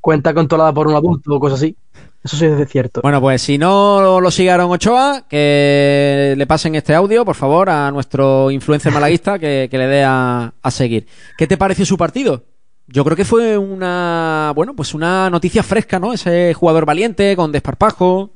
cuenta 0.00 0.32
controlada 0.32 0.72
por 0.72 0.86
un 0.86 0.94
adulto 0.94 1.34
o 1.34 1.40
cosas 1.40 1.58
así. 1.58 1.76
Eso 2.22 2.36
sí 2.36 2.44
es 2.46 2.68
cierto. 2.70 3.00
Bueno, 3.02 3.20
pues 3.20 3.42
si 3.42 3.58
no 3.58 4.20
lo 4.20 4.30
siguieron 4.30 4.70
Ochoa, 4.70 5.24
que 5.28 6.34
le 6.38 6.46
pasen 6.46 6.76
este 6.76 6.94
audio, 6.94 7.24
por 7.24 7.34
favor, 7.34 7.68
a 7.68 7.90
nuestro 7.90 8.48
influencer 8.52 8.92
malaguista 8.92 9.40
que, 9.40 9.66
que 9.68 9.78
le 9.78 9.86
dé 9.88 10.04
a, 10.04 10.52
a 10.62 10.70
seguir. 10.70 11.04
¿Qué 11.36 11.48
te 11.48 11.56
pareció 11.56 11.84
su 11.84 11.96
partido? 11.96 12.44
Yo 12.86 13.04
creo 13.04 13.16
que 13.16 13.24
fue 13.26 13.58
una, 13.58 14.52
bueno, 14.56 14.74
pues 14.74 14.94
una 14.94 15.28
noticia 15.30 15.62
fresca, 15.62 15.98
¿no? 15.98 16.12
Ese 16.14 16.54
jugador 16.54 16.86
valiente, 16.86 17.36
con 17.36 17.52
desparpajo. 17.52 18.30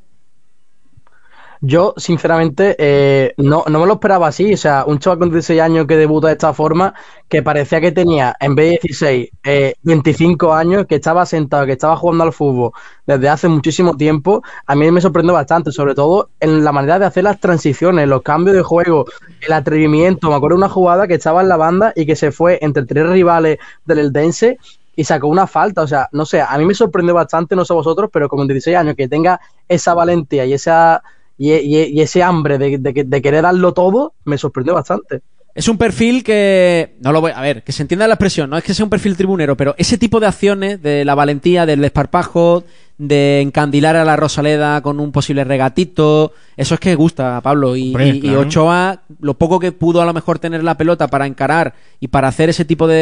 Yo, 1.65 1.95
sinceramente, 1.97 2.75
eh, 2.77 3.35
no, 3.37 3.63
no 3.69 3.79
me 3.79 3.87
lo 3.87 3.93
esperaba 3.95 4.27
así. 4.27 4.53
O 4.53 4.57
sea, 4.57 4.85
un 4.85 4.99
chaval 4.99 5.21
con 5.21 5.31
16 5.31 5.61
años 5.61 5.87
que 5.87 5.97
debuta 5.97 6.27
de 6.27 6.33
esta 6.33 6.53
forma, 6.53 6.93
que 7.29 7.41
parecía 7.41 7.81
que 7.81 7.93
tenía, 7.93 8.35
en 8.41 8.57
vez 8.57 8.73
de 8.73 8.79
16, 8.83 9.29
eh, 9.45 9.75
25 9.85 10.53
años, 10.53 10.87
que 10.89 10.97
estaba 10.97 11.25
sentado, 11.25 11.65
que 11.65 11.73
estaba 11.73 11.97
jugando 11.97 12.25
al 12.25 12.33
fútbol 12.33 12.73
desde 13.07 13.29
hace 13.29 13.47
muchísimo 13.47 13.97
tiempo, 13.97 14.43
a 14.67 14.75
mí 14.75 14.91
me 14.91 15.01
sorprendió 15.01 15.35
bastante, 15.35 15.71
sobre 15.71 15.95
todo 15.95 16.31
en 16.41 16.65
la 16.65 16.73
manera 16.73 16.99
de 16.99 17.07
hacer 17.07 17.23
las 17.23 17.39
transiciones, 17.39 18.09
los 18.09 18.23
cambios 18.23 18.57
de 18.57 18.63
juego, 18.63 19.05
el 19.41 19.53
atrevimiento. 19.53 20.31
Me 20.31 20.35
acuerdo 20.35 20.57
de 20.57 20.65
una 20.65 20.69
jugada 20.69 21.07
que 21.07 21.15
estaba 21.15 21.43
en 21.43 21.49
la 21.49 21.57
banda 21.57 21.93
y 21.95 22.07
que 22.07 22.17
se 22.17 22.33
fue 22.33 22.59
entre 22.61 22.87
tres 22.87 23.09
rivales 23.09 23.59
del 23.85 24.01
Eldense 24.01 24.59
y 24.97 25.05
sacó 25.05 25.29
una 25.29 25.47
falta. 25.47 25.83
O 25.83 25.87
sea, 25.87 26.09
no 26.11 26.27
sé, 26.27 26.41
a 26.41 26.59
mí 26.59 26.65
me 26.65 26.75
sorprendió 26.75 27.15
bastante, 27.15 27.55
no 27.55 27.65
sé 27.65 27.73
vosotros, 27.73 28.11
pero 28.13 28.29
con 28.29 28.49
16 28.49 28.77
años 28.77 28.97
que 28.97 29.07
tenga 29.07 29.41
esa 29.69 29.95
valentía 29.95 30.45
y 30.45 30.55
esa 30.55 31.05
y, 31.51 31.53
y- 31.55 31.85
y 31.95 32.01
ese 32.01 32.23
hambre 32.23 32.59
de, 32.59 32.79
de- 32.79 33.05
de 33.05 33.23
querer 33.23 33.43
darlo 33.43 33.73
todo, 33.73 34.15
me 34.25 34.39
sorprendió 34.39 34.75
bastante. 34.75 35.21
Es 35.55 35.69
un 35.69 35.77
perfil 35.77 36.25
que. 36.25 36.95
No 37.01 37.13
lo 37.13 37.21
voy. 37.21 37.33
A 37.35 37.43
ver, 37.43 37.63
que 37.63 37.73
se 37.73 37.83
entienda 37.83 38.07
la 38.09 38.15
expresión. 38.15 38.49
No 38.49 38.57
es 38.57 38.65
que 38.65 38.73
sea 38.73 38.85
un 38.85 38.91
perfil 38.91 39.17
tribunero, 39.19 39.55
pero 39.55 39.75
ese 39.77 39.99
tipo 39.99 40.19
de 40.19 40.27
acciones 40.27 40.81
de 40.83 41.05
la 41.05 41.15
valentía, 41.15 41.67
del 41.67 41.83
desparpajo, 41.83 42.65
de 42.97 43.43
encandilar 43.43 43.95
a 43.97 44.05
la 44.07 44.17
Rosaleda 44.17 44.81
con 44.81 44.99
un 44.99 45.13
posible 45.13 45.45
regatito. 45.45 46.33
Eso 46.57 46.73
es 46.73 46.81
que 46.81 46.95
gusta, 46.95 47.39
Pablo. 47.43 47.77
Y, 47.77 47.89
Hombre, 47.89 48.09
y- 48.09 48.17
y 48.17 48.21
claro. 48.23 48.41
Ochoa, 48.41 49.03
lo 49.21 49.35
poco 49.35 49.59
que 49.59 49.73
pudo 49.73 50.01
a 50.01 50.07
lo 50.07 50.15
mejor 50.15 50.39
tener 50.39 50.65
la 50.65 50.79
pelota 50.79 51.09
para 51.09 51.27
encarar 51.27 51.75
y 52.01 52.09
para 52.09 52.29
hacer 52.29 52.49
ese 52.49 52.65
tipo 52.65 52.87
de, 52.87 52.95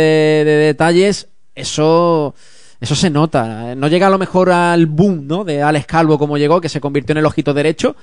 de 0.44 0.56
detalles, 0.56 1.28
eso. 1.54 2.34
Eso 2.80 2.94
se 2.94 3.10
nota. 3.10 3.74
No 3.74 3.88
llega 3.88 4.06
a 4.06 4.10
lo 4.10 4.16
mejor 4.16 4.50
al 4.50 4.86
boom, 4.86 5.26
¿no? 5.26 5.44
De 5.44 5.62
Alex 5.62 5.84
Calvo 5.86 6.18
como 6.18 6.38
llegó, 6.38 6.62
que 6.62 6.70
se 6.70 6.80
convirtió 6.80 7.12
en 7.12 7.18
el 7.18 7.26
ojito 7.26 7.52
derecho. 7.52 7.94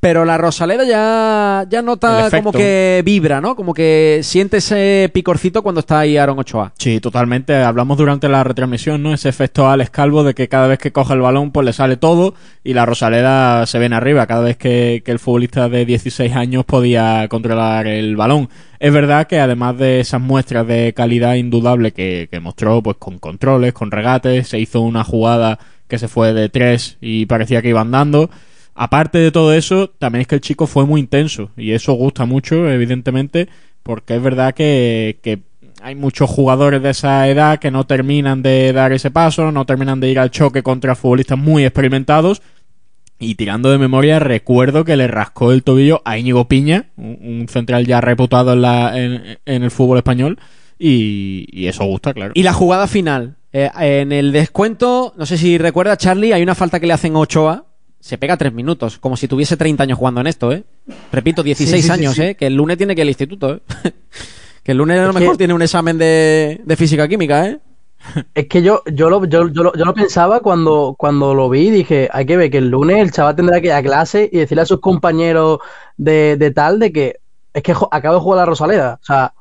Pero 0.00 0.24
la 0.26 0.36
Rosaleda 0.36 0.84
ya, 0.84 1.66
ya 1.68 1.80
nota 1.80 2.28
como 2.30 2.52
que 2.52 3.02
vibra, 3.04 3.40
¿no? 3.40 3.56
Como 3.56 3.72
que 3.72 4.20
siente 4.22 4.58
ese 4.58 5.10
picorcito 5.14 5.62
cuando 5.62 5.80
está 5.80 6.00
ahí 6.00 6.18
Aaron 6.18 6.38
Ochoa. 6.38 6.72
Sí, 6.78 7.00
totalmente. 7.00 7.54
Hablamos 7.56 7.96
durante 7.96 8.28
la 8.28 8.44
retransmisión, 8.44 9.02
¿no? 9.02 9.14
Ese 9.14 9.30
efecto 9.30 9.68
Alex 9.68 9.90
Calvo 9.90 10.22
de 10.22 10.34
que 10.34 10.48
cada 10.48 10.66
vez 10.66 10.78
que 10.78 10.92
coge 10.92 11.14
el 11.14 11.20
balón, 11.20 11.52
pues 11.52 11.64
le 11.64 11.72
sale 11.72 11.96
todo 11.96 12.34
y 12.62 12.74
la 12.74 12.84
Rosaleda 12.84 13.66
se 13.66 13.78
ven 13.78 13.94
arriba 13.94 14.26
cada 14.26 14.42
vez 14.42 14.58
que, 14.58 15.02
que 15.04 15.10
el 15.10 15.18
futbolista 15.18 15.70
de 15.70 15.86
16 15.86 16.34
años 16.36 16.66
podía 16.66 17.26
controlar 17.28 17.86
el 17.86 18.14
balón. 18.14 18.50
Es 18.80 18.92
verdad 18.92 19.26
que 19.26 19.40
además 19.40 19.78
de 19.78 20.00
esas 20.00 20.20
muestras 20.20 20.66
de 20.66 20.92
calidad 20.94 21.36
indudable 21.36 21.92
que, 21.92 22.28
que 22.30 22.40
mostró, 22.40 22.82
pues 22.82 22.98
con 22.98 23.18
controles, 23.18 23.72
con 23.72 23.90
regates, 23.90 24.48
se 24.48 24.58
hizo 24.58 24.82
una 24.82 25.02
jugada 25.02 25.58
que 25.88 25.98
se 25.98 26.08
fue 26.08 26.32
de 26.32 26.48
tres 26.48 26.98
y 27.00 27.26
parecía 27.26 27.62
que 27.62 27.70
iban 27.70 27.90
dando. 27.90 28.30
Aparte 28.74 29.18
de 29.18 29.30
todo 29.30 29.52
eso, 29.52 29.90
también 29.90 30.22
es 30.22 30.26
que 30.26 30.34
el 30.34 30.40
chico 30.40 30.66
fue 30.66 30.84
muy 30.84 31.00
intenso 31.00 31.50
y 31.56 31.72
eso 31.72 31.92
gusta 31.92 32.24
mucho, 32.24 32.68
evidentemente, 32.68 33.48
porque 33.82 34.16
es 34.16 34.22
verdad 34.22 34.54
que, 34.54 35.42
hay 35.82 35.94
muchos 35.94 36.30
jugadores 36.30 36.82
de 36.82 36.90
esa 36.90 37.28
edad 37.28 37.58
que 37.58 37.70
no 37.70 37.84
terminan 37.84 38.42
de 38.42 38.72
dar 38.72 38.92
ese 38.92 39.10
paso, 39.10 39.52
no 39.52 39.66
terminan 39.66 40.00
de 40.00 40.10
ir 40.10 40.18
al 40.18 40.30
choque 40.30 40.62
contra 40.62 40.94
futbolistas 40.94 41.38
muy 41.38 41.64
experimentados. 41.64 42.40
Y 43.18 43.34
tirando 43.34 43.70
de 43.70 43.78
memoria, 43.78 44.18
recuerdo 44.18 44.84
que 44.84 44.96
le 44.96 45.06
rascó 45.08 45.52
el 45.52 45.62
tobillo 45.62 46.00
a 46.04 46.18
Íñigo 46.18 46.48
Piña, 46.48 46.86
un, 46.96 47.46
central 47.48 47.86
ya 47.86 48.00
reputado 48.00 48.54
en, 48.94 49.38
el 49.44 49.70
fútbol 49.70 49.98
español, 49.98 50.38
y, 50.78 51.46
y 51.52 51.66
eso 51.66 51.84
gusta, 51.84 52.14
claro. 52.14 52.32
Y 52.34 52.42
la 52.42 52.54
jugada 52.54 52.86
final. 52.86 53.36
Eh, 53.52 53.70
en 53.78 54.10
el 54.10 54.32
descuento, 54.32 55.14
no 55.16 55.26
sé 55.26 55.38
si 55.38 55.58
recuerda, 55.58 55.96
Charlie, 55.96 56.32
hay 56.32 56.42
una 56.42 56.56
falta 56.56 56.80
que 56.80 56.88
le 56.88 56.92
hacen 56.92 57.14
a 57.14 57.20
Ochoa. 57.20 57.66
Se 58.04 58.18
pega 58.18 58.36
tres 58.36 58.52
minutos, 58.52 58.98
como 58.98 59.16
si 59.16 59.26
tuviese 59.28 59.56
30 59.56 59.82
años 59.84 59.96
jugando 59.98 60.20
en 60.20 60.26
esto, 60.26 60.52
¿eh? 60.52 60.62
Repito, 61.10 61.42
16 61.42 61.70
Sí, 61.74 61.80
sí, 61.80 61.86
sí, 61.86 61.90
años, 61.90 62.14
sí. 62.14 62.22
¿eh? 62.22 62.34
Que 62.34 62.48
el 62.48 62.54
lunes 62.54 62.76
tiene 62.76 62.94
que 62.94 63.00
ir 63.00 63.04
al 63.04 63.08
instituto, 63.08 63.54
¿eh? 63.54 63.60
que 64.62 64.72
el 64.72 64.76
lunes 64.78 65.00
a 65.00 65.06
lo 65.06 65.14
que- 65.14 65.20
mejor 65.20 65.38
tiene 65.38 65.54
un 65.54 65.62
examen 65.62 65.96
de, 65.96 66.60
de 66.62 66.76
física-química, 66.76 67.48
¿eh? 67.48 67.60
Es 68.34 68.46
que 68.46 68.60
yo, 68.60 68.82
yo, 68.92 69.08
lo, 69.08 69.24
yo, 69.24 69.48
yo, 69.48 69.62
lo, 69.62 69.72
yo 69.74 69.84
lo 69.86 69.94
pensaba 69.94 70.40
cuando, 70.40 70.94
cuando 70.98 71.34
lo 71.34 71.48
vi, 71.48 71.70
dije, 71.70 72.10
hay 72.12 72.26
que 72.26 72.36
ver 72.36 72.50
que 72.50 72.58
el 72.58 72.68
lunes 72.68 72.98
el 72.98 73.10
chaval 73.10 73.36
tendrá 73.36 73.58
que 73.62 73.68
ir 73.68 73.72
a 73.72 73.82
clase 73.82 74.28
y 74.30 74.36
decirle 74.36 74.60
a 74.60 74.66
sus 74.66 74.80
compañeros 74.80 75.60
de, 75.96 76.36
de 76.36 76.50
tal 76.50 76.78
de 76.80 76.92
que 76.92 77.16
es 77.54 77.62
que 77.62 77.72
acabo 77.90 78.16
de 78.16 78.20
jugar 78.20 78.40
a 78.40 78.42
la 78.42 78.46
Rosaleda. 78.46 78.98
O 79.00 79.04
sea, 79.06 79.32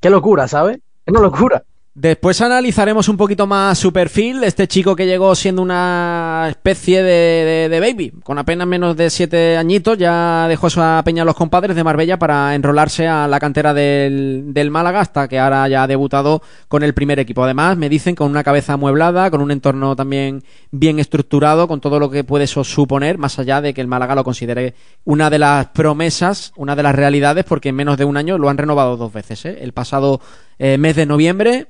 qué 0.00 0.08
locura, 0.08 0.48
¿sabes? 0.48 0.76
Es 1.04 1.10
una 1.12 1.20
locura. 1.20 1.62
Después 2.00 2.40
analizaremos 2.40 3.08
un 3.08 3.16
poquito 3.16 3.48
más 3.48 3.76
su 3.76 3.92
perfil. 3.92 4.44
Este 4.44 4.68
chico 4.68 4.94
que 4.94 5.04
llegó 5.04 5.34
siendo 5.34 5.62
una 5.62 6.46
especie 6.48 7.02
de, 7.02 7.68
de- 7.68 7.80
baby, 7.80 8.12
con 8.22 8.38
apenas 8.38 8.68
menos 8.68 8.96
de 8.96 9.10
siete 9.10 9.56
añitos, 9.56 9.98
ya 9.98 10.46
dejó 10.46 10.68
esa 10.68 11.02
peña 11.04 11.22
a 11.22 11.26
los 11.26 11.34
compadres 11.34 11.74
de 11.74 11.82
Marbella 11.82 12.16
para 12.16 12.54
enrolarse 12.54 13.08
a 13.08 13.26
la 13.26 13.40
cantera 13.40 13.74
del, 13.74 14.44
del 14.54 14.70
Málaga, 14.70 15.00
hasta 15.00 15.26
que 15.26 15.40
ahora 15.40 15.66
ya 15.66 15.82
ha 15.82 15.86
debutado 15.88 16.40
con 16.68 16.84
el 16.84 16.94
primer 16.94 17.18
equipo. 17.18 17.42
Además, 17.42 17.76
me 17.76 17.88
dicen 17.88 18.14
con 18.14 18.30
una 18.30 18.44
cabeza 18.44 18.74
amueblada, 18.74 19.28
con 19.32 19.40
un 19.40 19.50
entorno 19.50 19.96
también 19.96 20.44
bien 20.70 21.00
estructurado, 21.00 21.66
con 21.66 21.80
todo 21.80 21.98
lo 21.98 22.10
que 22.10 22.22
puede 22.22 22.44
eso 22.44 22.62
suponer, 22.62 23.18
más 23.18 23.40
allá 23.40 23.60
de 23.60 23.74
que 23.74 23.80
el 23.80 23.88
Málaga 23.88 24.14
lo 24.14 24.22
considere 24.22 24.74
una 25.02 25.30
de 25.30 25.40
las 25.40 25.66
promesas, 25.70 26.52
una 26.54 26.76
de 26.76 26.84
las 26.84 26.94
realidades, 26.94 27.44
porque 27.44 27.70
en 27.70 27.74
menos 27.74 27.98
de 27.98 28.04
un 28.04 28.16
año 28.16 28.38
lo 28.38 28.48
han 28.50 28.56
renovado 28.58 28.96
dos 28.96 29.12
veces. 29.12 29.44
¿eh? 29.46 29.58
El 29.62 29.72
pasado 29.72 30.20
eh, 30.60 30.78
mes 30.78 30.94
de 30.94 31.04
noviembre 31.04 31.66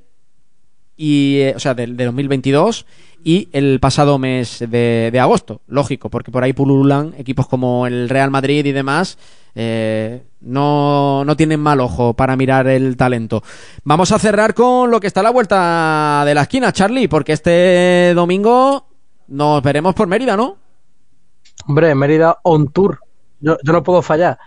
y, 0.98 1.38
eh, 1.38 1.54
o 1.56 1.58
sea, 1.58 1.72
del 1.72 1.96
de 1.96 2.04
2022 2.04 2.84
y 3.24 3.48
el 3.52 3.80
pasado 3.80 4.18
mes 4.18 4.64
de, 4.68 5.18
agosto. 5.20 5.62
Lógico, 5.66 6.10
porque 6.10 6.30
por 6.30 6.44
ahí 6.44 6.52
pululan 6.52 7.14
equipos 7.16 7.48
como 7.48 7.86
el 7.86 8.10
Real 8.10 8.30
Madrid 8.30 8.66
y 8.66 8.72
demás. 8.72 9.16
eh, 9.54 10.22
no, 10.40 11.24
no 11.24 11.36
tienen 11.36 11.58
mal 11.60 11.80
ojo 11.80 12.14
para 12.14 12.36
mirar 12.36 12.68
el 12.68 12.96
talento. 12.96 13.42
Vamos 13.82 14.12
a 14.12 14.18
cerrar 14.18 14.54
con 14.54 14.90
lo 14.90 15.00
que 15.00 15.06
está 15.08 15.20
a 15.20 15.24
la 15.24 15.30
vuelta 15.30 16.22
de 16.26 16.34
la 16.34 16.42
esquina, 16.42 16.72
Charlie, 16.72 17.08
porque 17.08 17.32
este 17.32 18.12
domingo 18.14 18.86
nos 19.28 19.62
veremos 19.62 19.94
por 19.94 20.06
Mérida, 20.06 20.36
¿no? 20.36 20.58
Hombre, 21.66 21.94
Mérida 21.94 22.38
on 22.44 22.68
tour. 22.68 23.00
Yo, 23.40 23.56
yo 23.64 23.72
no 23.72 23.82
puedo 23.82 24.02
fallar. 24.02 24.38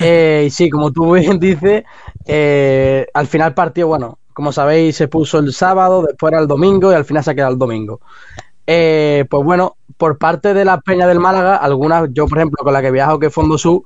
Eh, 0.00 0.44
y 0.46 0.50
sí, 0.50 0.70
como 0.70 0.92
tú 0.92 1.14
bien 1.14 1.38
dices, 1.40 1.84
eh, 2.26 3.06
al 3.14 3.26
final 3.26 3.54
partido, 3.54 3.88
bueno, 3.88 4.18
como 4.36 4.52
sabéis, 4.52 4.96
se 4.96 5.08
puso 5.08 5.38
el 5.38 5.50
sábado, 5.54 6.02
después 6.06 6.30
era 6.30 6.42
el 6.42 6.46
domingo 6.46 6.92
y 6.92 6.94
al 6.94 7.06
final 7.06 7.24
se 7.24 7.30
ha 7.30 7.34
quedado 7.34 7.54
el 7.54 7.58
domingo. 7.58 8.02
Eh, 8.66 9.24
pues 9.30 9.42
bueno, 9.42 9.78
por 9.96 10.18
parte 10.18 10.52
de 10.52 10.62
la 10.62 10.78
Peña 10.78 11.06
del 11.06 11.20
Málaga, 11.20 11.56
algunas, 11.56 12.10
yo 12.12 12.26
por 12.26 12.36
ejemplo, 12.36 12.62
con 12.62 12.74
la 12.74 12.82
que 12.82 12.90
viajo, 12.90 13.18
que 13.18 13.28
es 13.28 13.32
Fondo 13.32 13.56
Sur, 13.56 13.84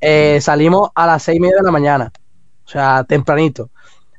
eh, 0.00 0.40
salimos 0.40 0.90
a 0.96 1.06
las 1.06 1.22
seis 1.22 1.38
y 1.38 1.40
media 1.40 1.58
de 1.58 1.62
la 1.62 1.70
mañana. 1.70 2.12
O 2.66 2.68
sea, 2.68 3.04
tempranito. 3.04 3.70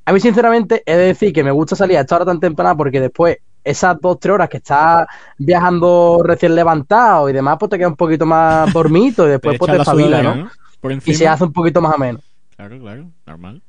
A 0.05 0.13
mí, 0.13 0.21
sinceramente, 0.21 0.83
he 0.85 0.95
de 0.95 1.07
decir 1.07 1.33
que 1.33 1.43
me 1.43 1.51
gusta 1.51 1.75
salir 1.75 1.97
a 1.97 2.01
esta 2.01 2.15
hora 2.15 2.25
tan 2.27 2.39
temprana 2.39 2.77
porque 2.77 3.01
después, 3.01 3.39
esas 3.61 3.99
dos, 3.99 4.21
tres 4.21 4.35
horas 4.35 4.47
que 4.47 4.57
estás 4.57 5.05
viajando 5.37 6.21
recién 6.23 6.55
levantado 6.55 7.29
y 7.29 7.33
demás, 7.33 7.57
pues 7.59 7.71
te 7.71 7.77
queda 7.77 7.89
un 7.89 7.97
poquito 7.97 8.25
más 8.25 8.71
dormido 8.73 9.27
y 9.27 9.31
después 9.31 9.57
pues 9.59 9.69
te 9.69 9.75
la 9.75 9.83
espabila, 9.83 10.21
sudadera, 10.21 10.35
¿no? 10.45 10.49
Por 10.79 10.93
Y 10.93 11.13
se 11.13 11.27
hace 11.27 11.43
un 11.43 11.51
poquito 11.51 11.81
más 11.81 11.93
ameno. 11.93 12.21
Claro, 12.55 12.79
claro, 12.79 13.11
normal. 13.25 13.61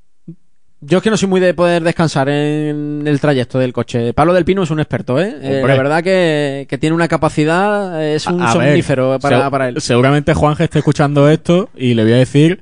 Yo 0.86 0.98
es 0.98 1.04
que 1.04 1.10
no 1.10 1.16
soy 1.16 1.28
muy 1.28 1.40
de 1.40 1.54
poder 1.54 1.82
descansar 1.82 2.28
en 2.28 3.02
el 3.06 3.20
trayecto 3.20 3.58
del 3.58 3.72
coche. 3.72 4.12
Pablo 4.12 4.34
del 4.34 4.44
Pino 4.44 4.62
es 4.62 4.70
un 4.70 4.80
experto, 4.80 5.20
¿eh? 5.20 5.34
Eh, 5.40 5.62
la 5.66 5.74
verdad 5.76 6.02
que, 6.02 6.66
que 6.68 6.78
tiene 6.78 6.94
una 6.94 7.08
capacidad, 7.08 8.04
es 8.04 8.26
un 8.26 8.42
A- 8.42 8.50
a 8.50 8.56
ver, 8.58 8.68
somnífero 8.68 9.18
para, 9.20 9.50
para 9.50 9.68
él. 9.68 9.80
Seguramente 9.80 10.34
Juanje 10.34 10.64
esté 10.64 10.78
escuchando 10.80 11.28
esto 11.30 11.70
y 11.76 11.94
le 11.94 12.02
voy 12.04 12.12
a 12.12 12.16
decir, 12.16 12.60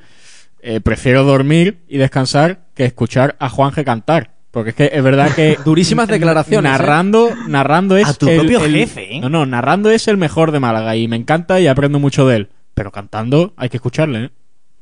eh, 0.60 0.80
prefiero 0.80 1.24
dormir 1.24 1.78
y 1.88 1.98
descansar 1.98 2.60
que 2.74 2.84
escuchar 2.84 3.34
a 3.38 3.48
Juanje 3.48 3.84
cantar. 3.84 4.30
Porque 4.50 4.70
es 4.70 4.76
que 4.76 4.90
es 4.92 5.02
verdad 5.02 5.30
que... 5.34 5.56
Durísimas 5.64 6.08
declaraciones, 6.08 6.68
¿eh? 6.70 6.72
Narrando, 6.78 7.30
narrando 7.48 7.96
es... 7.96 8.06
A 8.06 8.14
tu 8.14 8.28
el- 8.28 8.36
propio 8.40 8.62
el- 8.64 8.72
jefe, 8.74 9.16
¿eh? 9.16 9.20
No, 9.20 9.30
no, 9.30 9.46
narrando 9.46 9.90
es 9.90 10.08
el 10.08 10.18
mejor 10.18 10.52
de 10.52 10.60
Málaga 10.60 10.94
y 10.94 11.08
me 11.08 11.16
encanta 11.16 11.58
y 11.58 11.66
aprendo 11.66 11.98
mucho 11.98 12.26
de 12.28 12.36
él. 12.36 12.48
Pero 12.74 12.90
cantando 12.92 13.54
hay 13.56 13.70
que 13.70 13.78
escucharle, 13.78 14.24
¿eh? 14.26 14.30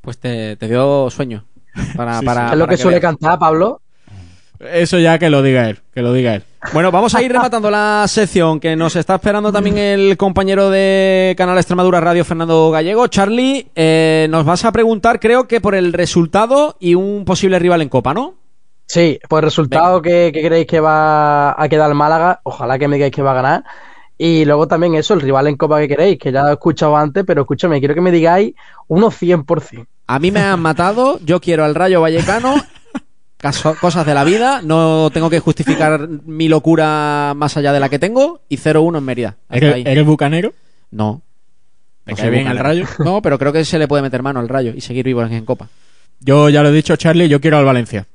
Pues 0.00 0.18
te, 0.18 0.56
te 0.56 0.66
dio 0.66 1.08
sueño. 1.10 1.44
Para, 1.96 2.18
Sí, 2.18 2.24
para, 2.24 2.40
sí. 2.42 2.46
¿Qué 2.48 2.52
es 2.54 2.58
lo 2.58 2.64
para 2.66 2.76
que 2.76 2.76
suele 2.76 3.00
veas. 3.00 3.02
cantar, 3.02 3.38
Pablo? 3.38 3.80
Eso 4.60 4.98
ya 4.98 5.18
que 5.18 5.30
lo 5.30 5.42
diga 5.42 5.70
él, 5.70 5.78
que 5.94 6.02
lo 6.02 6.12
diga 6.12 6.34
él. 6.34 6.44
Bueno, 6.74 6.90
vamos 6.90 7.14
a 7.14 7.22
ir 7.22 7.32
rematando 7.32 7.70
la 7.70 8.04
sección 8.06 8.60
que 8.60 8.76
nos 8.76 8.94
está 8.94 9.14
esperando 9.14 9.50
también 9.50 9.78
el 9.78 10.18
compañero 10.18 10.68
de 10.68 11.34
Canal 11.38 11.56
Extremadura 11.56 12.00
Radio, 12.00 12.26
Fernando 12.26 12.70
Gallego. 12.70 13.06
Charlie, 13.06 13.68
eh, 13.74 14.26
nos 14.28 14.44
vas 14.44 14.66
a 14.66 14.72
preguntar, 14.72 15.18
creo 15.18 15.48
que 15.48 15.62
por 15.62 15.74
el 15.74 15.94
resultado 15.94 16.76
y 16.78 16.94
un 16.94 17.24
posible 17.24 17.58
rival 17.58 17.80
en 17.80 17.88
Copa, 17.88 18.12
¿no? 18.12 18.34
Sí, 18.86 19.18
pues 19.28 19.42
resultado 19.42 20.02
que, 20.02 20.30
que 20.34 20.42
creéis 20.42 20.66
que 20.66 20.80
va 20.80 21.52
a 21.52 21.68
quedar 21.70 21.88
el 21.88 21.94
Málaga, 21.96 22.40
ojalá 22.42 22.78
que 22.78 22.88
me 22.88 22.96
digáis 22.96 23.14
que 23.14 23.22
va 23.22 23.30
a 23.30 23.34
ganar. 23.34 23.64
Y 24.18 24.44
luego 24.44 24.68
también 24.68 24.94
eso, 24.94 25.14
el 25.14 25.22
rival 25.22 25.46
en 25.46 25.56
Copa 25.56 25.78
que 25.80 25.88
queréis, 25.88 26.18
que 26.18 26.30
ya 26.32 26.42
lo 26.42 26.50
he 26.50 26.52
escuchado 26.52 26.94
antes, 26.98 27.24
pero 27.26 27.40
escúchame, 27.40 27.78
quiero 27.78 27.94
que 27.94 28.02
me 28.02 28.10
digáis 28.10 28.52
unos 28.88 29.14
100%. 29.14 29.86
A 30.12 30.18
mí 30.18 30.30
me 30.32 30.40
han 30.40 30.60
matado, 30.60 31.20
yo 31.24 31.40
quiero 31.40 31.64
al 31.64 31.74
Rayo 31.76 32.00
Vallecano. 32.00 32.54
Caso- 33.36 33.76
cosas 33.80 34.04
de 34.04 34.12
la 34.12 34.24
vida, 34.24 34.60
no 34.62 35.08
tengo 35.14 35.30
que 35.30 35.38
justificar 35.40 36.08
mi 36.08 36.48
locura 36.48 37.32
más 37.36 37.56
allá 37.56 37.72
de 37.72 37.78
la 37.80 37.88
que 37.88 37.98
tengo. 38.00 38.40
Y 38.48 38.56
0-1 38.58 38.98
en 38.98 39.04
Mérida. 39.04 39.36
¿Eres, 39.48 39.74
ahí. 39.76 39.84
eres 39.86 40.04
bucanero? 40.04 40.52
No. 40.90 41.22
¿Te 42.04 42.10
No 42.10 42.16
cae 42.16 42.30
bien 42.30 42.48
el 42.48 42.58
bucanero. 42.58 42.86
rayo? 42.86 43.04
No, 43.04 43.22
pero 43.22 43.38
creo 43.38 43.52
que 43.52 43.64
se 43.64 43.78
le 43.78 43.86
puede 43.88 44.02
meter 44.02 44.22
mano 44.22 44.40
al 44.40 44.48
Rayo 44.48 44.72
y 44.74 44.80
seguir 44.80 45.04
vivo 45.04 45.22
en, 45.22 45.32
en 45.32 45.44
Copa. 45.44 45.68
Yo 46.18 46.48
ya 46.50 46.62
lo 46.62 46.70
he 46.70 46.72
dicho, 46.72 46.96
Charlie, 46.96 47.28
yo 47.28 47.40
quiero 47.40 47.56
al 47.58 47.64
Valencia. 47.64 48.06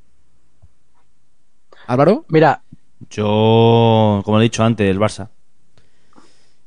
Álvaro, 1.87 2.25
Mira, 2.29 2.61
Yo, 3.09 4.21
como 4.25 4.39
he 4.39 4.43
dicho 4.43 4.63
antes, 4.63 4.89
el 4.89 4.99
Barça. 4.99 5.29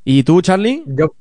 ¿y 0.04 0.22
tú, 0.22 0.40
Charlie? 0.40 0.82
yo, 0.86 1.12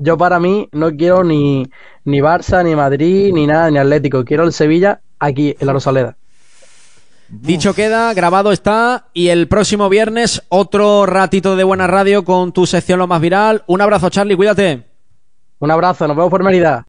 yo 0.00 0.18
para 0.18 0.40
mí 0.40 0.68
no 0.72 0.90
quiero 0.90 1.22
ni, 1.22 1.70
ni 2.04 2.20
Barça, 2.20 2.64
ni 2.64 2.74
Madrid, 2.74 3.32
ni 3.32 3.46
nada, 3.46 3.70
ni 3.70 3.78
Atlético. 3.78 4.24
Quiero 4.24 4.44
el 4.44 4.52
Sevilla 4.52 5.00
aquí, 5.18 5.54
en 5.58 5.66
la 5.66 5.72
Rosaleda. 5.72 6.16
Dicho 7.28 7.74
queda, 7.74 8.12
grabado 8.12 8.50
está 8.50 9.06
y 9.14 9.28
el 9.28 9.46
próximo 9.46 9.88
viernes 9.88 10.42
otro 10.48 11.06
ratito 11.06 11.54
de 11.54 11.62
buena 11.62 11.86
radio 11.86 12.24
con 12.24 12.52
tu 12.52 12.66
sección 12.66 12.98
lo 12.98 13.06
más 13.06 13.20
viral. 13.20 13.62
Un 13.68 13.80
abrazo, 13.80 14.10
Charlie, 14.10 14.34
cuídate. 14.34 14.82
Un 15.60 15.70
abrazo, 15.70 16.08
nos 16.08 16.16
vemos 16.16 16.30
por 16.30 16.42
Mérida. 16.42 16.86